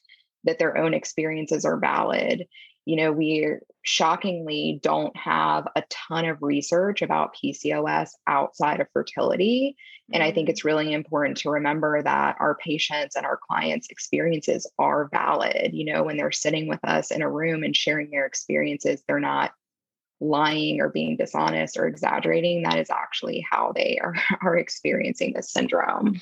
that 0.44 0.60
their 0.60 0.78
own 0.78 0.94
experiences 0.94 1.66
are 1.66 1.80
valid 1.80 2.46
you 2.90 2.96
know, 2.96 3.12
we 3.12 3.54
shockingly 3.84 4.80
don't 4.82 5.16
have 5.16 5.68
a 5.76 5.84
ton 5.92 6.26
of 6.26 6.42
research 6.42 7.04
about 7.04 7.36
PCOS 7.36 8.10
outside 8.26 8.80
of 8.80 8.88
fertility. 8.92 9.78
And 10.12 10.24
I 10.24 10.32
think 10.32 10.48
mm. 10.48 10.52
it's 10.52 10.66
really 10.66 10.92
important 10.92 11.38
to 11.38 11.52
remember 11.52 12.02
that 12.02 12.38
our 12.40 12.56
patients 12.56 13.16
and 13.16 13.28
our 13.28 13.38
clients' 13.48 13.90
experiences 13.90 14.66
are 14.80 15.08
valid. 15.14 15.70
You 15.74 15.86
know, 15.86 16.02
when 16.02 16.18
they're 16.18 16.32
sitting 16.32 16.68
with 16.68 16.80
us 16.84 17.12
in 17.12 17.22
a 17.22 17.30
room 17.30 17.62
and 17.62 17.76
sharing 17.76 18.10
their 18.10 18.26
experiences, 18.26 19.04
they're 19.08 19.20
not 19.20 19.52
lying 20.20 20.82
or 20.82 20.90
being 20.90 21.16
dishonest 21.16 21.78
or 21.78 21.86
exaggerating. 21.86 22.64
That 22.64 22.80
is 22.80 22.90
actually 22.90 23.46
how 23.48 23.72
they 23.76 24.00
are, 24.02 24.16
are 24.42 24.58
experiencing 24.58 25.34
this 25.34 25.52
syndrome. 25.52 26.20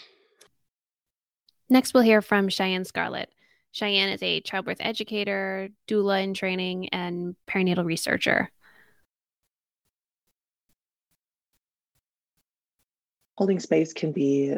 Next, 1.70 1.94
we'll 1.94 2.04
hear 2.04 2.22
from 2.22 2.50
Cheyenne 2.50 2.84
Scarlett. 2.84 3.30
Cheyenne 3.78 4.10
is 4.10 4.24
a 4.24 4.42
childbirth 4.42 4.80
educator, 4.80 5.70
doula 5.88 6.24
in 6.24 6.34
training, 6.34 6.90
and 6.90 7.36
perinatal 7.48 7.86
researcher. 7.86 8.50
Holding 13.38 13.60
space 13.60 13.94
can 13.94 14.14
be 14.14 14.56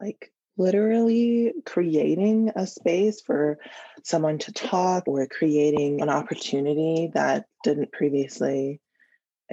like 0.00 0.32
literally 0.56 1.52
creating 1.66 2.52
a 2.54 2.64
space 2.68 3.20
for 3.20 3.58
someone 4.04 4.38
to 4.38 4.52
talk 4.52 5.08
or 5.08 5.26
creating 5.26 6.00
an 6.00 6.08
opportunity 6.08 7.10
that 7.14 7.46
didn't 7.64 7.90
previously 7.90 8.80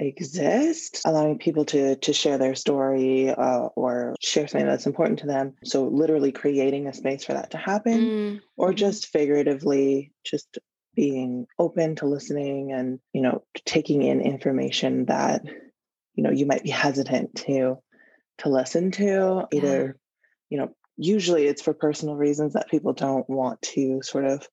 exist, 0.00 1.02
allowing 1.04 1.38
people 1.38 1.64
to 1.66 1.96
to 1.96 2.12
share 2.12 2.38
their 2.38 2.54
story 2.54 3.30
uh, 3.30 3.68
or 3.76 4.16
share 4.20 4.48
something 4.48 4.66
that's 4.66 4.86
important 4.86 5.20
to 5.20 5.26
them. 5.26 5.54
So 5.64 5.84
literally 5.84 6.32
creating 6.32 6.86
a 6.86 6.94
space 6.94 7.24
for 7.24 7.34
that 7.34 7.52
to 7.52 7.58
happen, 7.58 8.00
mm-hmm. 8.00 8.36
or 8.56 8.72
just 8.72 9.06
figuratively, 9.06 10.12
just 10.24 10.58
being 10.94 11.46
open 11.58 11.96
to 11.96 12.06
listening 12.06 12.72
and 12.72 12.98
you 13.12 13.22
know 13.22 13.44
taking 13.64 14.02
in 14.02 14.20
information 14.20 15.04
that 15.06 15.42
you 16.14 16.24
know 16.24 16.30
you 16.30 16.46
might 16.46 16.64
be 16.64 16.70
hesitant 16.70 17.34
to 17.34 17.78
to 18.38 18.48
listen 18.48 18.90
to 18.90 19.46
either 19.52 19.86
yeah. 19.86 19.92
you 20.50 20.58
know 20.58 20.74
usually 20.96 21.46
it's 21.46 21.62
for 21.62 21.72
personal 21.72 22.16
reasons 22.16 22.54
that 22.54 22.68
people 22.68 22.92
don't 22.92 23.28
want 23.30 23.60
to 23.62 24.02
sort 24.02 24.24
of 24.24 24.46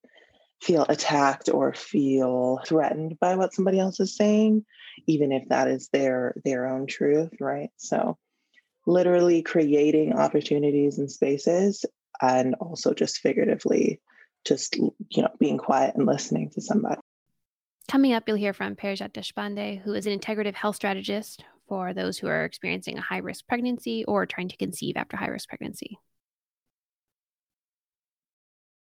feel 0.62 0.86
attacked 0.90 1.50
or 1.50 1.74
feel 1.74 2.60
threatened 2.66 3.18
by 3.20 3.36
what 3.36 3.54
somebody 3.54 3.80
else 3.80 4.00
is 4.00 4.16
saying 4.16 4.66
even 5.06 5.32
if 5.32 5.48
that 5.50 5.68
is 5.68 5.90
their 5.90 6.36
their 6.44 6.68
own 6.68 6.88
truth 6.88 7.34
right? 7.40 7.70
So 7.78 8.18
literally 8.86 9.42
creating 9.42 10.14
opportunities 10.14 10.98
and 10.98 11.12
spaces 11.12 11.86
and 12.22 12.56
also 12.56 12.94
just 12.94 13.20
figuratively 13.20 14.02
just 14.46 14.76
you 14.78 14.94
know 15.18 15.30
being 15.40 15.58
quiet 15.58 15.96
and 15.96 16.06
listening 16.06 16.50
to 16.52 16.62
somebody. 16.62 17.02
Coming 17.90 18.14
up 18.14 18.24
you'll 18.28 18.38
hear 18.38 18.54
from 18.54 18.76
Parijat 18.76 19.14
Deshpande 19.14 19.82
who 19.82 19.94
is 19.94 20.08
an 20.08 20.18
integrative 20.18 20.56
health 20.56 20.78
strategist 20.78 21.44
for 21.68 21.94
those 21.94 22.18
who 22.18 22.28
are 22.28 22.46
experiencing 22.46 22.98
a 22.98 23.02
high 23.02 23.18
risk 23.18 23.46
pregnancy 23.48 24.06
or 24.06 24.26
trying 24.26 24.50
to 24.50 24.58
conceive 24.58 24.96
after 24.96 25.18
high 25.18 25.28
risk 25.28 25.50
pregnancy. 25.50 26.00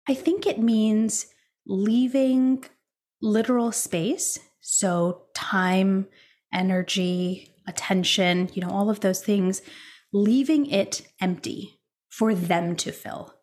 I 0.09 0.15
think 0.15 0.47
it 0.47 0.59
means 0.59 1.27
leaving 1.67 2.65
literal 3.23 3.71
space, 3.71 4.39
so 4.61 5.23
time, 5.35 6.07
energy, 6.53 7.55
attention, 7.67 8.51
you 8.53 8.63
know, 8.63 8.71
all 8.71 8.91
of 8.91 9.01
those 9.01 9.23
things, 9.23 9.63
leaving 10.13 10.67
it 10.67 11.03
empty 11.21 11.81
for 12.09 12.35
them 12.35 12.77
to 12.77 12.93
fill. 12.93 13.35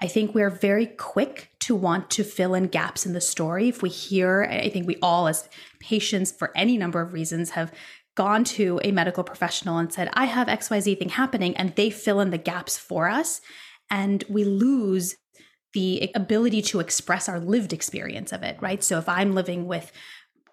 I 0.00 0.06
think 0.06 0.34
we're 0.34 0.50
very 0.50 0.86
quick 0.86 1.50
to 1.60 1.74
want 1.74 2.10
to 2.10 2.24
fill 2.24 2.54
in 2.54 2.66
gaps 2.66 3.06
in 3.06 3.12
the 3.12 3.20
story. 3.20 3.68
If 3.68 3.82
we 3.82 3.88
hear, 3.88 4.44
I 4.44 4.68
think 4.68 4.86
we 4.86 4.96
all, 5.00 5.28
as 5.28 5.48
patients, 5.80 6.32
for 6.32 6.50
any 6.56 6.76
number 6.76 7.00
of 7.00 7.12
reasons, 7.12 7.50
have 7.50 7.72
gone 8.16 8.44
to 8.44 8.80
a 8.84 8.92
medical 8.92 9.24
professional 9.24 9.78
and 9.78 9.92
said, 9.92 10.10
I 10.14 10.26
have 10.26 10.46
XYZ 10.46 10.98
thing 10.98 11.08
happening, 11.08 11.56
and 11.56 11.74
they 11.74 11.90
fill 11.90 12.20
in 12.20 12.30
the 12.30 12.38
gaps 12.38 12.76
for 12.76 13.08
us. 13.08 13.40
And 13.90 14.24
we 14.28 14.44
lose 14.44 15.16
the 15.72 16.10
ability 16.14 16.62
to 16.62 16.80
express 16.80 17.28
our 17.28 17.40
lived 17.40 17.72
experience 17.72 18.32
of 18.32 18.42
it, 18.42 18.56
right? 18.60 18.82
So 18.84 18.98
if 18.98 19.08
I'm 19.08 19.34
living 19.34 19.66
with 19.66 19.90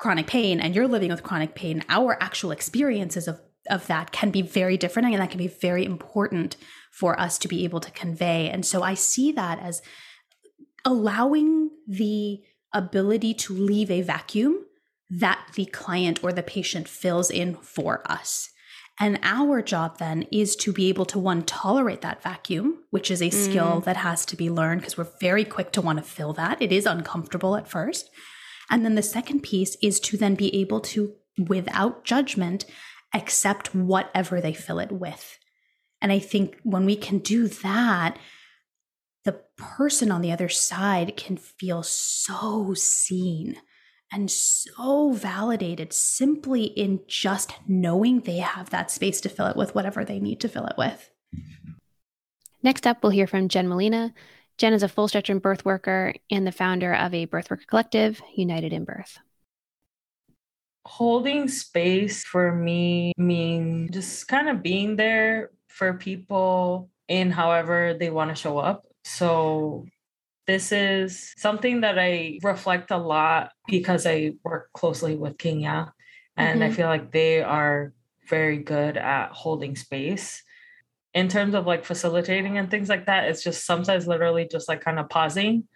chronic 0.01 0.25
pain 0.25 0.59
and 0.59 0.73
you're 0.73 0.87
living 0.87 1.11
with 1.11 1.21
chronic 1.21 1.53
pain, 1.53 1.83
our 1.87 2.17
actual 2.19 2.49
experiences 2.49 3.27
of, 3.27 3.39
of 3.69 3.85
that 3.85 4.11
can 4.11 4.31
be 4.31 4.41
very 4.41 4.75
different 4.75 5.07
and 5.07 5.21
that 5.21 5.29
can 5.29 5.37
be 5.37 5.47
very 5.47 5.85
important 5.85 6.57
for 6.91 7.17
us 7.19 7.37
to 7.37 7.47
be 7.47 7.63
able 7.63 7.79
to 7.79 7.91
convey. 7.91 8.49
And 8.49 8.65
so 8.65 8.81
I 8.81 8.95
see 8.95 9.31
that 9.33 9.59
as 9.59 9.83
allowing 10.83 11.69
the 11.87 12.41
ability 12.73 13.35
to 13.35 13.53
leave 13.53 13.91
a 13.91 14.01
vacuum 14.01 14.65
that 15.11 15.39
the 15.53 15.65
client 15.65 16.23
or 16.23 16.33
the 16.33 16.41
patient 16.41 16.87
fills 16.87 17.29
in 17.29 17.53
for 17.55 18.01
us. 18.11 18.49
And 18.99 19.19
our 19.21 19.61
job 19.61 19.99
then 19.99 20.23
is 20.31 20.55
to 20.57 20.73
be 20.73 20.89
able 20.89 21.05
to 21.05 21.19
one, 21.19 21.43
tolerate 21.43 22.01
that 22.01 22.23
vacuum, 22.23 22.79
which 22.89 23.11
is 23.11 23.21
a 23.21 23.29
mm. 23.29 23.33
skill 23.33 23.81
that 23.81 23.97
has 23.97 24.25
to 24.27 24.35
be 24.35 24.49
learned 24.49 24.81
because 24.81 24.97
we're 24.97 25.11
very 25.19 25.45
quick 25.45 25.71
to 25.73 25.81
want 25.81 25.99
to 25.99 26.03
fill 26.03 26.33
that. 26.33 26.59
It 26.59 26.71
is 26.71 26.87
uncomfortable 26.87 27.55
at 27.55 27.67
first. 27.67 28.09
And 28.71 28.85
then 28.85 28.95
the 28.95 29.03
second 29.03 29.41
piece 29.41 29.75
is 29.81 29.99
to 29.99 30.17
then 30.17 30.35
be 30.35 30.55
able 30.55 30.79
to, 30.79 31.13
without 31.37 32.05
judgment, 32.05 32.65
accept 33.13 33.75
whatever 33.75 34.39
they 34.39 34.53
fill 34.53 34.79
it 34.79 34.91
with. 34.91 35.37
And 36.01 36.11
I 36.11 36.19
think 36.19 36.57
when 36.63 36.85
we 36.85 36.95
can 36.95 37.19
do 37.19 37.47
that, 37.47 38.17
the 39.25 39.41
person 39.57 40.09
on 40.09 40.21
the 40.21 40.31
other 40.31 40.49
side 40.49 41.15
can 41.17 41.37
feel 41.37 41.83
so 41.83 42.73
seen 42.73 43.57
and 44.11 44.31
so 44.31 45.11
validated 45.11 45.93
simply 45.93 46.63
in 46.63 47.01
just 47.07 47.53
knowing 47.67 48.21
they 48.21 48.37
have 48.37 48.69
that 48.71 48.89
space 48.89 49.21
to 49.21 49.29
fill 49.29 49.47
it 49.47 49.55
with 49.55 49.75
whatever 49.75 50.03
they 50.03 50.19
need 50.19 50.39
to 50.41 50.49
fill 50.49 50.65
it 50.65 50.75
with. 50.77 51.09
Next 52.63 52.87
up, 52.87 53.03
we'll 53.03 53.11
hear 53.11 53.27
from 53.27 53.47
Jen 53.47 53.67
Molina. 53.67 54.13
Jen 54.57 54.73
is 54.73 54.83
a 54.83 54.87
full 54.87 55.07
spectrum 55.07 55.39
birth 55.39 55.65
worker 55.65 56.13
and 56.29 56.45
the 56.45 56.51
founder 56.51 56.93
of 56.93 57.13
a 57.13 57.25
birth 57.25 57.49
worker 57.49 57.63
collective, 57.67 58.21
United 58.35 58.73
in 58.73 58.85
Birth. 58.85 59.17
Holding 60.85 61.47
space 61.47 62.23
for 62.23 62.53
me 62.53 63.13
means 63.17 63.91
just 63.91 64.27
kind 64.27 64.49
of 64.49 64.63
being 64.63 64.95
there 64.95 65.51
for 65.67 65.93
people 65.93 66.89
in 67.07 67.31
however 67.31 67.95
they 67.99 68.09
want 68.09 68.29
to 68.29 68.35
show 68.35 68.57
up. 68.57 68.85
So 69.03 69.85
this 70.47 70.71
is 70.71 71.33
something 71.37 71.81
that 71.81 71.99
I 71.99 72.39
reflect 72.43 72.91
a 72.91 72.97
lot 72.97 73.51
because 73.67 74.05
I 74.05 74.33
work 74.43 74.69
closely 74.73 75.15
with 75.15 75.37
Kenya 75.37 75.93
and 76.35 76.61
mm-hmm. 76.61 76.71
I 76.71 76.75
feel 76.75 76.87
like 76.87 77.11
they 77.11 77.41
are 77.41 77.93
very 78.27 78.57
good 78.57 78.97
at 78.97 79.31
holding 79.31 79.75
space. 79.75 80.43
In 81.13 81.27
terms 81.27 81.55
of 81.55 81.65
like 81.65 81.83
facilitating 81.83 82.57
and 82.57 82.71
things 82.71 82.87
like 82.87 83.07
that, 83.07 83.25
it's 83.25 83.43
just 83.43 83.65
sometimes 83.65 84.07
literally 84.07 84.47
just 84.49 84.69
like 84.69 84.81
kind 84.81 84.99
of 84.99 85.09
pausing 85.09 85.67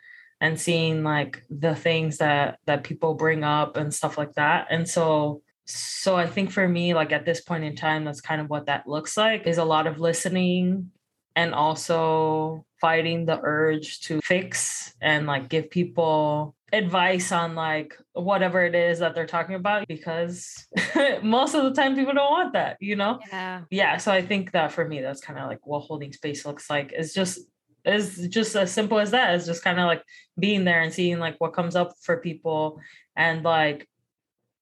and 0.42 0.60
seeing 0.60 1.04
like 1.04 1.44
the 1.50 1.76
things 1.76 2.18
that 2.18 2.60
that 2.66 2.84
people 2.84 3.14
bring 3.14 3.44
up 3.44 3.78
and 3.78 3.94
stuff 3.94 4.18
like 4.18 4.34
that. 4.36 4.68
And 4.70 4.88
so 4.88 5.42
so 5.66 6.16
I 6.16 6.28
think 6.28 6.52
for 6.52 6.68
me 6.68 6.94
like 6.94 7.12
at 7.12 7.26
this 7.26 7.42
point 7.42 7.64
in 7.64 7.76
time 7.76 8.06
that's 8.06 8.22
kind 8.22 8.40
of 8.40 8.50
what 8.50 8.68
that 8.68 8.88
looks 8.88 9.18
like 9.18 9.48
is 9.48 9.58
a 9.58 9.66
lot 9.66 9.88
of 9.88 10.00
listening 10.00 10.92
and 11.36 11.54
also 11.54 12.66
fighting 12.80 13.26
the 13.26 13.40
urge 13.42 14.02
to 14.02 14.22
fix 14.22 14.94
and 15.02 15.26
like 15.26 15.50
give 15.50 15.70
people 15.70 16.56
advice 16.76 17.32
on 17.32 17.56
like 17.56 17.98
whatever 18.14 18.64
it 18.64 18.76
is 18.76 19.00
that 19.00 19.16
they're 19.16 19.26
talking 19.26 19.56
about 19.56 19.88
because 19.88 20.68
most 21.24 21.56
of 21.56 21.64
the 21.64 21.72
time 21.72 21.96
people 21.96 22.14
don't 22.14 22.32
want 22.32 22.54
that 22.54 22.78
you 22.82 22.96
know? 22.96 23.20
Yeah. 23.32 23.62
Yeah 23.70 23.98
so 23.98 24.12
i 24.12 24.22
think 24.22 24.52
that 24.52 24.72
for 24.72 24.86
me 24.88 25.02
that's 25.02 25.22
kind 25.22 25.40
of 25.40 25.48
like 25.48 25.66
what 25.66 25.82
holding 25.82 26.12
space 26.12 26.46
looks 26.46 26.70
like 26.70 26.94
is 26.94 27.14
just 27.14 27.40
is 27.86 28.28
just 28.30 28.56
as 28.56 28.72
simple 28.72 29.00
as 29.00 29.12
that 29.12 29.36
it's 29.36 29.46
just 29.46 29.64
kind 29.64 29.80
of 29.80 29.86
like 29.86 30.04
being 30.40 30.66
there 30.66 30.82
and 30.82 30.94
seeing 30.94 31.20
like 31.20 31.36
what 31.40 31.54
comes 31.54 31.76
up 31.76 31.94
for 32.02 32.18
people 32.18 32.80
and 33.16 33.44
like 33.44 33.88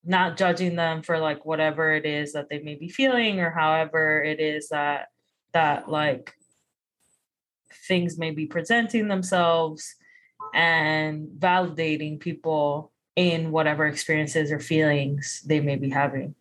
not 0.03 0.37
judging 0.37 0.75
them 0.75 1.01
for 1.01 1.17
like 1.17 1.45
whatever 1.45 1.93
it 1.93 2.05
is 2.05 2.33
that 2.33 2.49
they 2.49 2.59
may 2.59 2.75
be 2.75 2.89
feeling 2.89 3.39
or 3.39 3.49
however 3.49 4.21
it 4.21 4.39
is 4.39 4.69
that 4.69 5.07
that 5.53 5.89
like 5.89 6.33
things 7.87 8.17
may 8.17 8.31
be 8.31 8.45
presenting 8.45 9.07
themselves 9.07 9.95
and 10.53 11.27
validating 11.39 12.19
people 12.19 12.91
in 13.15 13.51
whatever 13.51 13.85
experiences 13.85 14.51
or 14.51 14.59
feelings 14.59 15.41
they 15.45 15.59
may 15.59 15.75
be 15.75 15.89
having. 15.89 16.35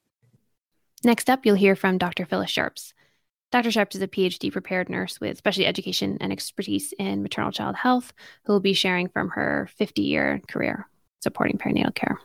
Next 1.05 1.29
up, 1.29 1.45
you'll 1.45 1.57
hear 1.57 1.77
from 1.77 1.99
Dr. 1.99 2.25
Phyllis 2.25 2.51
Sharps. 2.51 2.95
Dr. 3.51 3.71
Sharps 3.71 3.97
is 3.97 4.03
a 4.03 4.09
PhD 4.09 4.51
prepared 4.51 4.89
nurse 4.89 5.21
with 5.21 5.37
specialty 5.37 5.67
education 5.67 6.17
and 6.21 6.33
expertise 6.33 6.95
in 6.99 7.23
maternal 7.23 7.53
child 7.53 7.77
health 7.77 8.13
who 8.45 8.53
will 8.53 8.61
be 8.61 8.73
sharing 8.73 9.09
from 9.09 9.31
her 9.31 9.69
50 9.77 10.03
year 10.03 10.41
career 10.49 10.89
supporting 11.21 11.59
perinatal 11.59 11.95
care. 11.95 12.19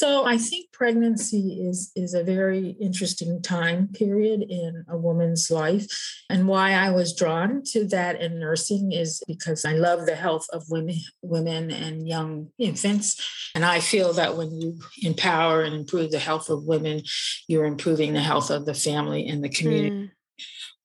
So 0.00 0.24
I 0.24 0.38
think 0.38 0.72
pregnancy 0.72 1.66
is 1.68 1.92
is 1.94 2.14
a 2.14 2.24
very 2.24 2.70
interesting 2.80 3.42
time 3.42 3.88
period 3.88 4.42
in 4.42 4.84
a 4.88 4.96
woman's 4.96 5.50
life. 5.50 5.86
And 6.30 6.48
why 6.48 6.72
I 6.72 6.90
was 6.90 7.14
drawn 7.14 7.62
to 7.72 7.84
that 7.88 8.20
in 8.20 8.40
nursing 8.40 8.92
is 8.92 9.22
because 9.26 9.64
I 9.64 9.74
love 9.74 10.06
the 10.06 10.14
health 10.14 10.46
of 10.52 10.64
women 10.70 10.96
women 11.20 11.70
and 11.70 12.08
young 12.08 12.48
infants. 12.58 13.20
And 13.54 13.64
I 13.64 13.80
feel 13.80 14.14
that 14.14 14.36
when 14.36 14.60
you 14.60 14.78
empower 15.02 15.62
and 15.62 15.74
improve 15.74 16.10
the 16.10 16.18
health 16.18 16.48
of 16.48 16.64
women, 16.64 17.02
you're 17.46 17.66
improving 17.66 18.14
the 18.14 18.20
health 18.20 18.50
of 18.50 18.64
the 18.64 18.74
family 18.74 19.28
and 19.28 19.44
the 19.44 19.50
community. 19.50 19.90
Mm 19.90 20.10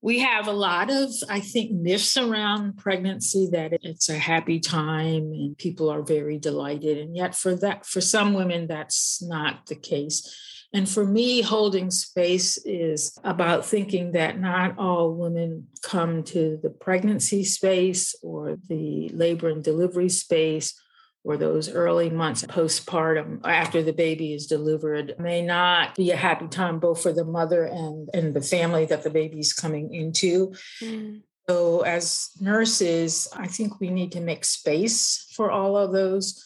we 0.02 0.20
have 0.20 0.48
a 0.48 0.54
lot 0.54 0.92
of, 0.92 1.12
I 1.30 1.40
think, 1.40 1.72
myths 1.72 2.18
around 2.18 2.78
pregnancy 2.78 3.50
that 3.52 3.74
it's 3.82 4.10
a 4.10 4.18
happy 4.18 4.60
time 4.60 5.32
and 5.32 5.58
people 5.58 5.90
are 5.90 6.04
very 6.04 6.38
delighted. 6.38 6.98
And 6.98 7.16
yet, 7.16 7.36
for 7.36 7.56
that, 7.56 7.86
for 7.86 8.02
some 8.02 8.34
women, 8.34 8.68
that's 8.68 9.22
not 9.24 9.66
the 9.66 9.76
case. 9.76 10.36
And 10.74 10.88
for 10.88 11.06
me, 11.06 11.42
holding 11.42 11.90
space 11.90 12.58
is 12.66 13.18
about 13.24 13.66
thinking 13.66 14.12
that 14.12 14.40
not 14.40 14.78
all 14.78 15.14
women 15.14 15.68
come 15.82 16.24
to 16.26 16.60
the 16.62 16.70
pregnancy 16.70 17.44
space 17.44 18.14
or 18.22 18.58
the 18.68 19.10
labor 19.10 19.50
and 19.50 19.64
delivery 19.64 20.10
space 20.10 20.80
or 21.28 21.36
those 21.36 21.70
early 21.70 22.10
months 22.10 22.46
postpartum 22.46 23.42
after 23.44 23.84
the 23.84 23.92
baby 23.92 24.34
is 24.34 24.48
delivered 24.48 25.14
may 25.20 25.42
not 25.42 25.94
be 25.94 26.10
a 26.12 26.16
happy 26.16 26.48
time 26.48 26.80
both 26.80 27.04
for 27.04 27.12
the 27.12 27.26
mother 27.26 27.66
and, 27.66 28.10
and 28.14 28.34
the 28.34 28.42
family 28.42 28.86
that 28.86 29.04
the 29.04 29.10
baby's 29.10 29.52
coming 29.52 29.94
into. 29.94 30.54
Mm. 30.82 31.24
So, 31.50 31.82
as 31.82 32.32
nurses, 32.40 33.28
I 33.36 33.48
think 33.48 33.80
we 33.80 33.90
need 33.90 34.14
to 34.14 34.22
make 34.22 34.46
space 34.46 35.30
for 35.36 35.52
all 35.52 35.78
of 35.78 35.92
those 35.92 36.44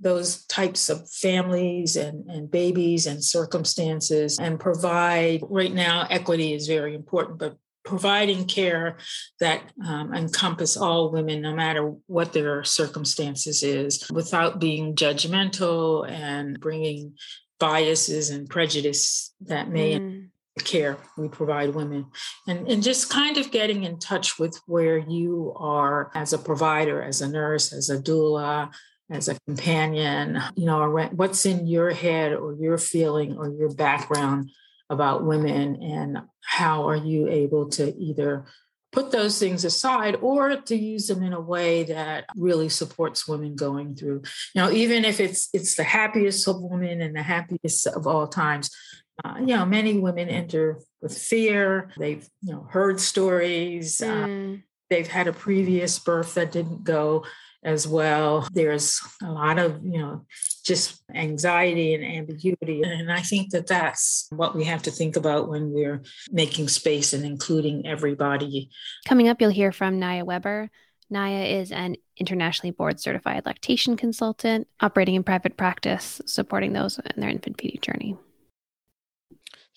those 0.00 0.44
types 0.46 0.90
of 0.90 1.08
families 1.08 1.94
and, 1.94 2.28
and 2.28 2.50
babies 2.50 3.06
and 3.06 3.22
circumstances 3.22 4.38
and 4.40 4.58
provide 4.58 5.40
right 5.48 5.72
now 5.72 6.04
equity 6.10 6.52
is 6.52 6.66
very 6.66 6.96
important 6.96 7.38
but 7.38 7.56
providing 7.84 8.46
care 8.46 8.96
that 9.40 9.62
um, 9.86 10.14
encompass 10.14 10.76
all 10.76 11.12
women 11.12 11.42
no 11.42 11.54
matter 11.54 11.94
what 12.06 12.32
their 12.32 12.64
circumstances 12.64 13.62
is 13.62 14.10
without 14.10 14.58
being 14.58 14.94
judgmental 14.94 16.08
and 16.08 16.58
bringing 16.60 17.14
biases 17.60 18.30
and 18.30 18.48
prejudice 18.48 19.32
that 19.42 19.68
may 19.68 19.98
mm. 19.98 20.28
care 20.64 20.96
we 21.18 21.28
provide 21.28 21.74
women 21.74 22.06
and, 22.48 22.66
and 22.68 22.82
just 22.82 23.10
kind 23.10 23.36
of 23.36 23.50
getting 23.50 23.84
in 23.84 23.98
touch 23.98 24.38
with 24.38 24.58
where 24.66 24.98
you 24.98 25.52
are 25.56 26.10
as 26.14 26.32
a 26.32 26.38
provider 26.38 27.02
as 27.02 27.20
a 27.20 27.28
nurse 27.28 27.72
as 27.72 27.90
a 27.90 27.98
doula 27.98 28.72
as 29.10 29.28
a 29.28 29.38
companion 29.46 30.40
you 30.56 30.64
know 30.64 30.88
what's 31.12 31.44
in 31.44 31.66
your 31.66 31.90
head 31.90 32.32
or 32.32 32.54
your 32.54 32.78
feeling 32.78 33.36
or 33.36 33.50
your 33.50 33.72
background 33.74 34.50
about 34.94 35.24
women 35.24 35.82
and 35.82 36.18
how 36.42 36.88
are 36.88 36.96
you 36.96 37.28
able 37.28 37.68
to 37.68 37.94
either 37.96 38.46
put 38.94 39.10
those 39.10 39.40
things 39.40 39.64
aside 39.64 40.14
or 40.22 40.56
to 40.56 40.76
use 40.76 41.08
them 41.08 41.22
in 41.22 41.32
a 41.32 41.40
way 41.40 41.82
that 41.82 42.24
really 42.36 42.68
supports 42.68 43.26
women 43.26 43.56
going 43.56 43.96
through 43.96 44.22
you 44.54 44.62
know 44.62 44.70
even 44.70 45.04
if 45.04 45.18
it's 45.18 45.48
it's 45.52 45.74
the 45.74 45.82
happiest 45.82 46.46
of 46.46 46.62
women 46.62 47.00
and 47.00 47.16
the 47.16 47.22
happiest 47.22 47.88
of 47.88 48.06
all 48.06 48.28
times 48.28 48.70
uh, 49.24 49.34
you 49.40 49.56
know 49.56 49.66
many 49.66 49.98
women 49.98 50.28
enter 50.28 50.78
with 51.02 51.16
fear 51.16 51.90
they've 51.98 52.28
you 52.40 52.52
know 52.52 52.66
heard 52.70 53.00
stories 53.00 53.98
mm. 53.98 54.54
uh, 54.54 54.60
they've 54.90 55.08
had 55.08 55.26
a 55.26 55.32
previous 55.32 55.98
birth 55.98 56.34
that 56.34 56.52
didn't 56.52 56.84
go 56.84 57.24
as 57.64 57.88
well. 57.88 58.46
There's 58.52 59.00
a 59.22 59.30
lot 59.30 59.58
of, 59.58 59.82
you 59.84 59.98
know, 59.98 60.26
just 60.64 61.02
anxiety 61.14 61.94
and 61.94 62.04
ambiguity. 62.04 62.82
And 62.82 63.10
I 63.10 63.20
think 63.20 63.50
that 63.50 63.66
that's 63.66 64.26
what 64.30 64.54
we 64.54 64.64
have 64.64 64.82
to 64.82 64.90
think 64.90 65.16
about 65.16 65.48
when 65.48 65.72
we're 65.72 66.02
making 66.30 66.68
space 66.68 67.12
and 67.12 67.24
including 67.24 67.86
everybody. 67.86 68.70
Coming 69.06 69.28
up, 69.28 69.40
you'll 69.40 69.50
hear 69.50 69.72
from 69.72 69.98
Naya 69.98 70.24
Weber. 70.24 70.70
Naya 71.10 71.44
is 71.44 71.70
an 71.70 71.96
internationally 72.16 72.70
board 72.70 73.00
certified 73.00 73.44
lactation 73.46 73.96
consultant 73.96 74.66
operating 74.80 75.14
in 75.14 75.24
private 75.24 75.56
practice, 75.56 76.20
supporting 76.26 76.72
those 76.72 76.98
in 76.98 77.20
their 77.20 77.30
infant 77.30 77.60
feeding 77.60 77.80
journey. 77.80 78.16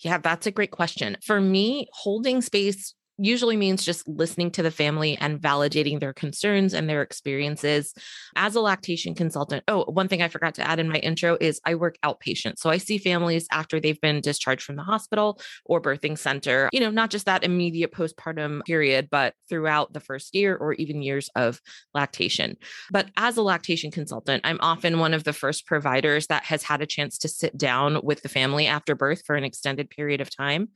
Yeah, 0.00 0.18
that's 0.18 0.46
a 0.46 0.52
great 0.52 0.70
question. 0.70 1.16
For 1.24 1.40
me, 1.40 1.88
holding 1.92 2.40
space 2.40 2.94
usually 3.18 3.56
means 3.56 3.84
just 3.84 4.06
listening 4.08 4.50
to 4.52 4.62
the 4.62 4.70
family 4.70 5.16
and 5.20 5.40
validating 5.40 6.00
their 6.00 6.12
concerns 6.12 6.72
and 6.72 6.88
their 6.88 7.02
experiences. 7.02 7.92
As 8.36 8.54
a 8.54 8.60
lactation 8.60 9.14
consultant, 9.14 9.64
oh, 9.68 9.84
one 9.84 10.08
thing 10.08 10.22
I 10.22 10.28
forgot 10.28 10.54
to 10.54 10.66
add 10.66 10.78
in 10.78 10.88
my 10.88 10.96
intro 10.96 11.36
is 11.40 11.60
I 11.64 11.74
work 11.74 11.96
outpatient. 12.04 12.58
So 12.58 12.70
I 12.70 12.78
see 12.78 12.98
families 12.98 13.46
after 13.50 13.80
they've 13.80 14.00
been 14.00 14.20
discharged 14.20 14.62
from 14.62 14.76
the 14.76 14.82
hospital 14.82 15.40
or 15.64 15.80
birthing 15.80 16.16
center, 16.16 16.68
you 16.72 16.80
know, 16.80 16.90
not 16.90 17.10
just 17.10 17.26
that 17.26 17.44
immediate 17.44 17.92
postpartum 17.92 18.62
period, 18.64 19.08
but 19.10 19.34
throughout 19.48 19.92
the 19.92 20.00
first 20.00 20.34
year 20.34 20.56
or 20.56 20.74
even 20.74 21.02
years 21.02 21.28
of 21.34 21.60
lactation. 21.94 22.56
But 22.90 23.10
as 23.16 23.36
a 23.36 23.42
lactation 23.42 23.90
consultant, 23.90 24.42
I'm 24.44 24.58
often 24.60 24.98
one 24.98 25.14
of 25.14 25.24
the 25.24 25.32
first 25.32 25.66
providers 25.66 26.28
that 26.28 26.44
has 26.44 26.62
had 26.62 26.80
a 26.80 26.86
chance 26.86 27.18
to 27.18 27.28
sit 27.28 27.56
down 27.56 28.00
with 28.02 28.22
the 28.22 28.28
family 28.28 28.66
after 28.66 28.94
birth 28.94 29.22
for 29.26 29.34
an 29.34 29.44
extended 29.44 29.90
period 29.90 30.20
of 30.20 30.34
time. 30.34 30.68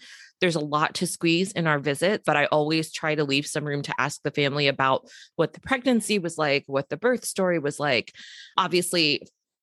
There's 0.43 0.57
a 0.57 0.61
lot 0.61 0.95
to 0.97 1.07
squeeze 1.07 1.53
in 1.53 1.67
our 1.67 1.79
visit, 1.79 2.23
but 2.27 2.37
I 2.37 2.45
always 2.47 2.93
try 2.93 3.15
to 3.15 3.25
leave 3.25 3.47
some 3.47 3.65
room 3.65 3.81
to 3.83 3.95
ask 3.99 4.21
the 4.23 4.31
family 4.31 4.69
about 4.69 5.09
what 5.37 5.55
the 5.55 5.61
pregnancy 5.61 6.19
was 6.19 6.37
like, 6.37 6.65
what 6.67 6.91
the 6.91 6.99
birth 6.99 7.25
story 7.25 7.59
was 7.59 7.81
like. 7.81 8.13
Obviously, 8.59 9.23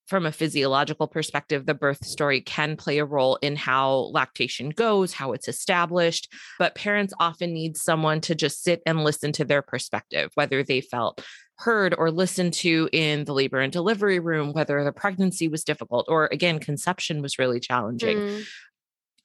from 0.09 0.25
a 0.25 0.31
physiological 0.31 1.07
perspective, 1.07 1.67
the 1.67 1.75
birth 1.75 2.03
story 2.03 2.41
can 2.41 2.75
play 2.75 2.97
a 2.97 3.05
role 3.05 3.37
in 3.43 3.55
how 3.55 4.09
lactation 4.11 4.71
goes, 4.71 5.13
how 5.13 5.33
it's 5.33 5.47
established. 5.47 6.33
But 6.57 6.73
parents 6.73 7.13
often 7.19 7.53
need 7.53 7.77
someone 7.77 8.19
to 8.21 8.33
just 8.33 8.63
sit 8.63 8.81
and 8.87 9.03
listen 9.03 9.31
to 9.33 9.45
their 9.45 9.61
perspective, 9.61 10.31
whether 10.33 10.63
they 10.63 10.81
felt 10.81 11.21
heard 11.59 11.93
or 11.97 12.09
listened 12.09 12.53
to 12.53 12.89
in 12.91 13.25
the 13.25 13.33
labor 13.33 13.59
and 13.59 13.71
delivery 13.71 14.19
room, 14.19 14.53
whether 14.53 14.83
the 14.83 14.93
pregnancy 14.93 15.47
was 15.47 15.63
difficult 15.63 16.05
or 16.07 16.29
again, 16.31 16.57
conception 16.57 17.21
was 17.21 17.37
really 17.37 17.59
challenging. 17.59 18.17
Mm. 18.17 18.45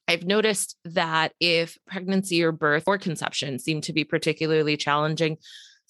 I've 0.07 0.25
noticed 0.25 0.77
that 0.85 1.33
if 1.41 1.79
pregnancy 1.87 2.43
or 2.43 2.53
birth 2.53 2.85
or 2.87 2.99
conception 2.99 3.59
seem 3.59 3.81
to 3.83 3.93
be 3.93 4.05
particularly 4.05 4.77
challenging, 4.77 5.39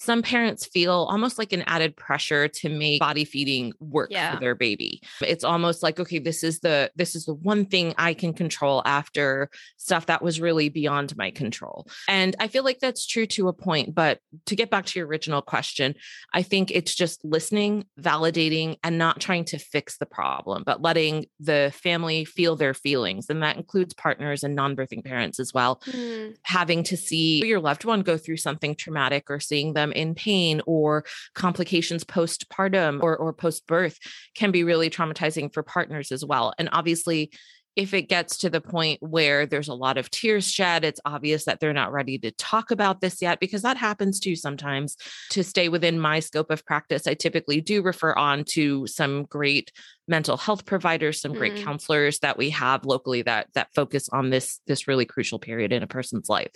some 0.04 0.22
parents 0.22 0.66
feel 0.66 1.06
almost 1.10 1.38
like 1.38 1.52
an 1.52 1.64
added 1.66 1.96
pressure 1.96 2.48
to 2.48 2.68
make 2.68 3.00
body 3.00 3.24
feeding 3.24 3.72
work 3.80 4.10
yeah. 4.10 4.34
for 4.34 4.40
their 4.40 4.54
baby. 4.54 5.00
It's 5.20 5.44
almost 5.44 5.82
like 5.82 5.98
okay, 5.98 6.18
this 6.18 6.44
is 6.44 6.60
the 6.60 6.90
this 6.96 7.14
is 7.14 7.24
the 7.24 7.34
one 7.34 7.66
thing 7.66 7.94
I 7.98 8.14
can 8.14 8.32
control 8.32 8.82
after 8.84 9.50
stuff 9.76 10.06
that 10.06 10.22
was 10.22 10.40
really 10.40 10.68
beyond 10.68 11.16
my 11.16 11.30
control. 11.30 11.86
And 12.08 12.36
I 12.38 12.48
feel 12.48 12.64
like 12.64 12.80
that's 12.80 13.06
true 13.06 13.26
to 13.26 13.48
a 13.48 13.52
point, 13.52 13.94
but 13.94 14.20
to 14.46 14.56
get 14.56 14.70
back 14.70 14.86
to 14.86 14.98
your 14.98 15.08
original 15.08 15.42
question, 15.42 15.94
I 16.32 16.42
think 16.42 16.70
it's 16.70 16.94
just 16.94 17.24
listening, 17.24 17.86
validating 18.00 18.76
and 18.82 18.98
not 18.98 19.20
trying 19.20 19.44
to 19.46 19.58
fix 19.58 19.98
the 19.98 20.06
problem, 20.06 20.62
but 20.64 20.82
letting 20.82 21.26
the 21.40 21.72
family 21.74 22.24
feel 22.24 22.56
their 22.56 22.74
feelings 22.74 23.30
and 23.30 23.42
that 23.42 23.56
includes 23.56 23.94
partners 23.94 24.42
and 24.42 24.54
non-birthing 24.54 25.04
parents 25.04 25.40
as 25.40 25.52
well. 25.54 25.80
Mm. 25.86 26.36
Having 26.42 26.84
to 26.84 26.96
see 26.96 27.44
your 27.46 27.60
loved 27.60 27.84
one 27.84 28.02
go 28.02 28.16
through 28.16 28.36
something 28.38 28.74
traumatic 28.74 29.30
or 29.30 29.40
seeing 29.40 29.74
them 29.74 29.92
in 29.94 30.14
pain 30.14 30.60
or 30.66 31.04
complications 31.34 32.04
postpartum 32.04 33.02
or, 33.02 33.16
or 33.16 33.32
post 33.32 33.66
birth 33.66 33.98
can 34.34 34.50
be 34.50 34.64
really 34.64 34.90
traumatizing 34.90 35.52
for 35.52 35.62
partners 35.62 36.12
as 36.12 36.24
well. 36.24 36.52
And 36.58 36.68
obviously, 36.72 37.30
if 37.76 37.92
it 37.92 38.08
gets 38.08 38.36
to 38.36 38.48
the 38.48 38.60
point 38.60 39.02
where 39.02 39.46
there's 39.46 39.66
a 39.66 39.74
lot 39.74 39.98
of 39.98 40.08
tears 40.08 40.48
shed, 40.48 40.84
it's 40.84 41.00
obvious 41.04 41.44
that 41.46 41.58
they're 41.58 41.72
not 41.72 41.90
ready 41.90 42.18
to 42.18 42.30
talk 42.30 42.70
about 42.70 43.00
this 43.00 43.20
yet, 43.20 43.40
because 43.40 43.62
that 43.62 43.76
happens 43.76 44.20
too 44.20 44.36
sometimes. 44.36 44.96
To 45.30 45.42
stay 45.42 45.68
within 45.68 45.98
my 45.98 46.20
scope 46.20 46.52
of 46.52 46.64
practice, 46.64 47.08
I 47.08 47.14
typically 47.14 47.60
do 47.60 47.82
refer 47.82 48.12
on 48.14 48.44
to 48.50 48.86
some 48.86 49.24
great 49.24 49.72
mental 50.06 50.36
health 50.36 50.64
providers, 50.64 51.20
some 51.20 51.32
great 51.32 51.54
mm. 51.54 51.64
counselors 51.64 52.20
that 52.20 52.38
we 52.38 52.50
have 52.50 52.84
locally 52.84 53.22
that 53.22 53.48
that 53.54 53.74
focus 53.74 54.08
on 54.10 54.30
this 54.30 54.60
this 54.68 54.86
really 54.86 55.04
crucial 55.04 55.40
period 55.40 55.72
in 55.72 55.82
a 55.82 55.88
person's 55.88 56.28
life. 56.28 56.52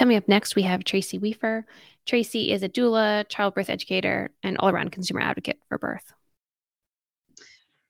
Coming 0.00 0.16
up 0.16 0.28
next, 0.28 0.56
we 0.56 0.62
have 0.62 0.82
Tracy 0.82 1.18
Weaver. 1.18 1.66
Tracy 2.06 2.52
is 2.52 2.62
a 2.62 2.70
doula, 2.70 3.28
childbirth 3.28 3.68
educator, 3.68 4.30
and 4.42 4.56
all 4.56 4.70
around 4.70 4.92
consumer 4.92 5.20
advocate 5.20 5.58
for 5.68 5.76
birth. 5.76 6.14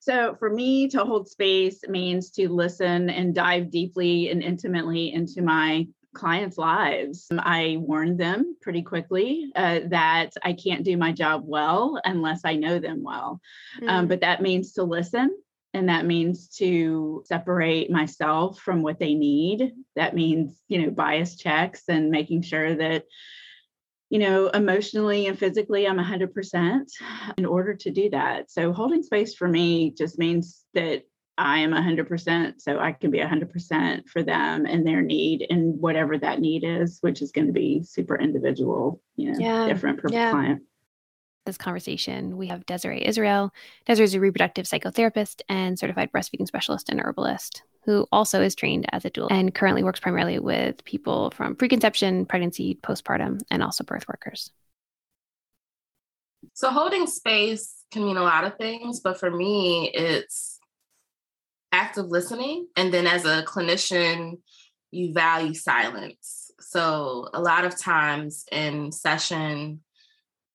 So, 0.00 0.34
for 0.40 0.50
me 0.50 0.88
to 0.88 1.04
hold 1.04 1.28
space 1.28 1.84
means 1.88 2.32
to 2.32 2.48
listen 2.48 3.10
and 3.10 3.32
dive 3.32 3.70
deeply 3.70 4.28
and 4.28 4.42
intimately 4.42 5.12
into 5.12 5.40
my 5.40 5.86
clients' 6.12 6.58
lives. 6.58 7.28
I 7.38 7.76
warned 7.78 8.18
them 8.18 8.56
pretty 8.60 8.82
quickly 8.82 9.52
uh, 9.54 9.82
that 9.90 10.32
I 10.42 10.54
can't 10.54 10.82
do 10.82 10.96
my 10.96 11.12
job 11.12 11.44
well 11.46 12.00
unless 12.04 12.40
I 12.44 12.56
know 12.56 12.80
them 12.80 13.04
well. 13.04 13.40
Mm. 13.80 13.88
Um, 13.88 14.08
but 14.08 14.22
that 14.22 14.42
means 14.42 14.72
to 14.72 14.82
listen 14.82 15.30
and 15.72 15.88
that 15.88 16.06
means 16.06 16.48
to 16.48 17.22
separate 17.26 17.90
myself 17.90 18.60
from 18.60 18.82
what 18.82 18.98
they 18.98 19.14
need 19.14 19.72
that 19.96 20.14
means 20.14 20.58
you 20.68 20.82
know 20.82 20.90
bias 20.90 21.36
checks 21.36 21.82
and 21.88 22.10
making 22.10 22.42
sure 22.42 22.74
that 22.74 23.04
you 24.08 24.18
know 24.18 24.48
emotionally 24.48 25.26
and 25.26 25.38
physically 25.38 25.86
i'm 25.86 25.98
100% 25.98 26.80
in 27.38 27.46
order 27.46 27.74
to 27.74 27.90
do 27.90 28.10
that 28.10 28.50
so 28.50 28.72
holding 28.72 29.02
space 29.02 29.34
for 29.34 29.48
me 29.48 29.92
just 29.96 30.18
means 30.18 30.64
that 30.74 31.02
i 31.38 31.58
am 31.58 31.70
100% 31.70 32.54
so 32.58 32.78
i 32.78 32.92
can 32.92 33.10
be 33.10 33.18
100% 33.18 34.08
for 34.08 34.22
them 34.22 34.66
and 34.66 34.86
their 34.86 35.02
need 35.02 35.46
and 35.48 35.80
whatever 35.80 36.18
that 36.18 36.40
need 36.40 36.64
is 36.64 36.98
which 37.00 37.22
is 37.22 37.32
going 37.32 37.46
to 37.46 37.52
be 37.52 37.82
super 37.82 38.18
individual 38.18 39.00
you 39.16 39.32
know 39.32 39.38
yeah. 39.38 39.66
different 39.66 40.00
per 40.00 40.08
yeah. 40.10 40.30
client 40.30 40.62
this 41.46 41.56
conversation, 41.56 42.36
we 42.36 42.48
have 42.48 42.66
Desiree 42.66 43.04
Israel. 43.04 43.52
Desiree 43.86 44.04
is 44.04 44.14
a 44.14 44.20
reproductive 44.20 44.66
psychotherapist 44.66 45.40
and 45.48 45.78
certified 45.78 46.12
breastfeeding 46.12 46.46
specialist 46.46 46.88
and 46.88 47.00
herbalist 47.00 47.62
who 47.84 48.06
also 48.12 48.42
is 48.42 48.54
trained 48.54 48.86
as 48.92 49.04
a 49.04 49.10
doula 49.10 49.28
and 49.30 49.54
currently 49.54 49.82
works 49.82 50.00
primarily 50.00 50.38
with 50.38 50.84
people 50.84 51.30
from 51.30 51.56
preconception, 51.56 52.26
pregnancy, 52.26 52.78
postpartum, 52.82 53.40
and 53.50 53.62
also 53.62 53.84
birth 53.84 54.06
workers. 54.08 54.50
So, 56.54 56.70
holding 56.70 57.06
space 57.06 57.84
can 57.90 58.04
mean 58.04 58.16
a 58.16 58.22
lot 58.22 58.44
of 58.44 58.56
things, 58.56 59.00
but 59.00 59.18
for 59.18 59.30
me, 59.30 59.90
it's 59.94 60.58
active 61.72 62.06
listening. 62.06 62.66
And 62.76 62.92
then 62.92 63.06
as 63.06 63.24
a 63.24 63.42
clinician, 63.42 64.38
you 64.90 65.12
value 65.12 65.54
silence. 65.54 66.50
So, 66.60 67.28
a 67.32 67.40
lot 67.40 67.64
of 67.64 67.78
times 67.78 68.44
in 68.52 68.92
session, 68.92 69.80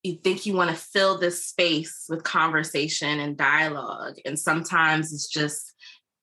you 0.05 0.17
think 0.23 0.45
you 0.45 0.53
want 0.53 0.69
to 0.69 0.75
fill 0.75 1.17
this 1.17 1.45
space 1.45 2.05
with 2.07 2.23
conversation 2.23 3.19
and 3.19 3.35
dialogue. 3.35 4.15
And 4.25 4.37
sometimes 4.37 5.11
it's 5.11 5.27
just 5.27 5.73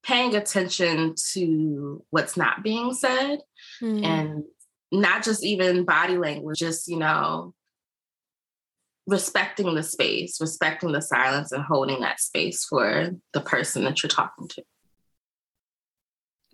paying 0.02 0.34
attention 0.34 1.14
to 1.32 2.04
what's 2.10 2.36
not 2.36 2.62
being 2.62 2.94
said 2.94 3.38
mm. 3.80 4.04
and 4.04 4.44
not 4.90 5.24
just 5.24 5.44
even 5.44 5.84
body 5.84 6.16
language, 6.16 6.58
just, 6.58 6.88
you 6.88 6.98
know, 6.98 7.54
respecting 9.06 9.74
the 9.74 9.82
space, 9.82 10.40
respecting 10.40 10.92
the 10.92 11.02
silence, 11.02 11.50
and 11.50 11.64
holding 11.64 12.00
that 12.00 12.20
space 12.20 12.64
for 12.64 13.10
the 13.32 13.40
person 13.40 13.84
that 13.84 14.02
you're 14.02 14.08
talking 14.08 14.48
to. 14.48 14.62